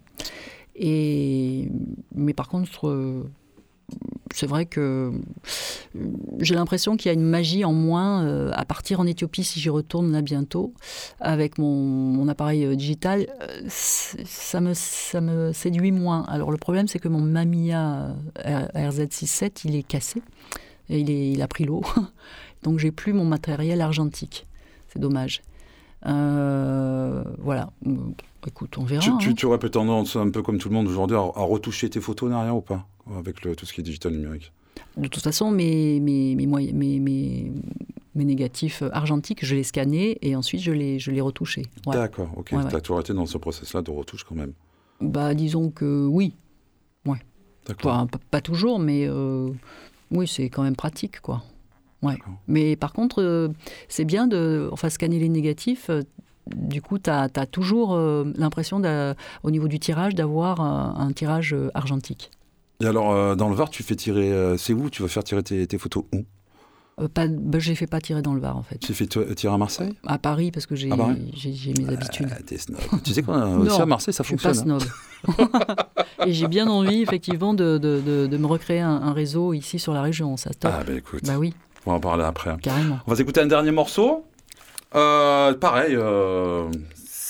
[0.77, 1.69] Et,
[2.15, 3.25] mais par contre, euh,
[4.35, 5.13] c'est vrai que
[5.97, 6.09] euh,
[6.41, 9.61] j'ai l'impression qu'il y a une magie en moins euh, à partir en Éthiopie, si
[9.61, 10.75] j'y retourne là bientôt,
[11.21, 13.27] avec mon, mon appareil euh, digital,
[13.69, 16.25] ça me, ça me séduit moins.
[16.29, 18.15] Alors le problème, c'est que mon Mamiya
[18.47, 20.23] euh, RZ67, il est cassé,
[20.89, 21.83] et il, est, il a pris l'eau,
[22.63, 24.47] donc j'ai plus mon matériel argentique.
[24.89, 25.43] C'est dommage.
[26.07, 27.71] Euh, voilà.
[28.47, 29.03] Écoute, on verra.
[29.03, 29.35] tu, hein.
[29.35, 32.01] tu, aurais peut-être tendance, un peu comme tout le monde aujourd'hui, à, à retoucher tes
[32.01, 32.87] photos derrière ou pas?
[33.17, 34.53] Avec le, tout ce qui est digital numérique.
[34.97, 37.53] De toute façon, mes, mes, mes,
[38.15, 41.63] négatifs argentiques, je les scannais et ensuite je les, je les retouchais.
[41.87, 41.95] Ouais.
[41.95, 42.51] D'accord, ok.
[42.53, 42.69] Ouais, ouais.
[42.69, 44.53] Tu as toujours été dans ce process-là de retouche quand même.
[45.01, 46.35] Bah, disons que oui.
[47.69, 47.93] D'accord.
[47.93, 49.51] Enfin, pas toujours, mais euh,
[50.11, 51.43] oui, c'est quand même pratique, quoi.
[52.03, 52.17] Ouais.
[52.47, 53.49] Mais par contre, euh,
[53.89, 55.91] c'est bien de enfin, scanner les négatifs.
[55.91, 56.03] euh,
[56.47, 57.95] du coup, tu as, toujours
[58.39, 58.81] l'impression,
[59.43, 62.31] au niveau du tirage, d'avoir un, un tirage argentique.
[62.81, 64.33] Et alors, euh, dans le Var, tu fais tirer.
[64.33, 66.23] euh, c'est où Tu vas faire tirer tes, tes photos où?
[67.01, 68.79] Euh, pas, bah, les fais pas tirer dans le Var, en fait.
[68.79, 69.95] Tu fais t- tirer à Marseille?
[70.07, 70.91] À Paris, parce que j'ai
[71.35, 72.29] j'ai- j'ai mes habitudes.
[72.47, 72.79] T'es snob.
[73.05, 74.73] tu sais quoi Aussi Non, à Marseille, ça Je suis pas fonctionne.
[74.73, 74.79] hein.
[74.79, 75.77] snob.
[76.27, 79.79] Et j'ai bien envie, effectivement, de, de, de, de me recréer un, un réseau ici
[79.79, 80.37] sur la région.
[80.37, 80.73] Ça, top.
[80.75, 81.55] Ah, bah écoute, Bah oui,
[81.87, 82.57] on va en parler après.
[82.63, 82.99] carrément.
[83.07, 84.25] On va écouter un dernier morceau.
[84.95, 86.69] Euh, pareil, euh,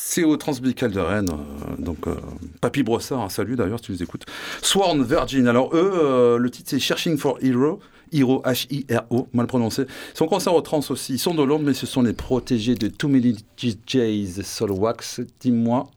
[0.08, 1.28] c'est au Transmusical de Rennes.
[1.30, 2.14] euh, donc, euh,
[2.62, 4.24] Papy Brossard, un salut d'ailleurs si tu nous écoutes.
[4.62, 5.46] Sworn Virgin.
[5.46, 7.78] Alors, eux, euh, le titre c'est Searching for Hero.
[8.10, 9.82] Hero, H-I-R-O, mal prononcé.
[9.82, 11.12] Ils sont concert au trans aussi.
[11.12, 15.20] Ils sont de Londres, mais ce sont les protégés de Too Many DJs Soul Wax.
[15.40, 15.90] Dis-moi.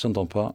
[0.00, 0.54] J'entends pas.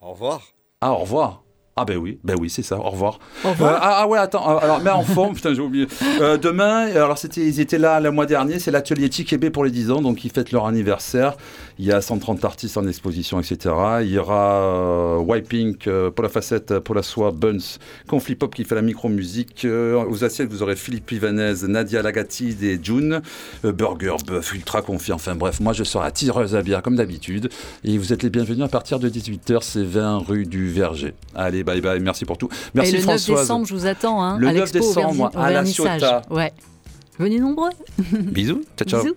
[0.00, 0.40] Au revoir.
[0.80, 1.41] Ah, au revoir.
[1.74, 2.76] Ah ben oui, ben oui, c'est ça.
[2.78, 3.18] Au revoir.
[3.44, 3.72] Au revoir.
[3.72, 4.46] Euh, ah, ah ouais, attends.
[4.56, 5.34] euh, Alors, mets en forme.
[5.34, 5.86] Putain, j'ai oublié.
[6.20, 8.58] Euh, demain, alors c'était, ils étaient là le mois dernier.
[8.58, 11.34] C'est l'atelier Tikebe pour les 10 ans, donc ils fêtent leur anniversaire.
[11.82, 13.74] Il y a 130 artistes en exposition, etc.
[14.02, 17.58] Il y aura euh, Wiping euh, pour la facette, pour la soie, Buns,
[18.06, 19.64] Conflit Pop qui fait la micro-musique.
[19.64, 23.20] Euh, aux assiettes, vous aurez Philippe Pivanez, Nadia Lagati et June.
[23.64, 25.12] Euh, Burger, Buff, Ultra Confi.
[25.12, 27.48] Enfin bref, moi je serai à tireuse à bière comme d'habitude.
[27.82, 29.58] Et vous êtes les bienvenus à partir de 18h.
[29.62, 31.14] C'est 20 rue du Verger.
[31.34, 31.98] Allez, bye bye.
[31.98, 32.48] Merci pour tout.
[32.74, 33.40] Merci Et le 9 Françoise.
[33.40, 35.64] décembre, je vous attends hein, Le à 9 l'expo au décembre, à La.
[35.64, 36.22] Ciotat.
[36.30, 36.52] Ouais.
[37.18, 37.70] Venez nombreux.
[38.12, 38.62] Bisous.
[38.76, 39.02] Ciao, ciao.
[39.02, 39.16] Bisous.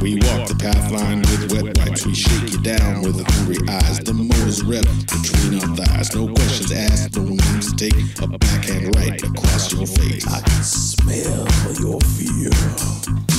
[0.00, 2.06] We walk the path line with wet wipes.
[2.06, 3.98] We shake you down with hungry eyes.
[3.98, 6.14] The motors rev between our thighs.
[6.14, 7.94] No questions asked, no names take.
[8.22, 10.24] A backhand right across your face.
[10.28, 11.46] I can smell
[11.80, 13.37] your fear.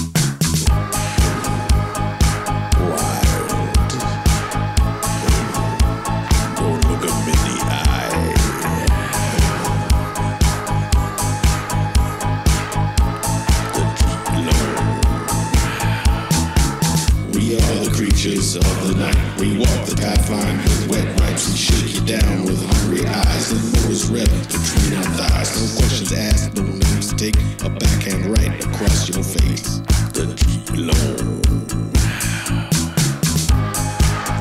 [18.21, 19.39] Creatures of the night.
[19.39, 21.51] We walk the path line with wet wipes.
[21.51, 23.49] We shake you down with hungry eyes.
[23.49, 25.55] The motors rev between our thighs.
[25.55, 27.35] No questions asked, no names to take.
[27.63, 29.79] A backhand right across your face.
[30.11, 31.15] The deep low.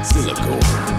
[0.02, 0.97] Silicone.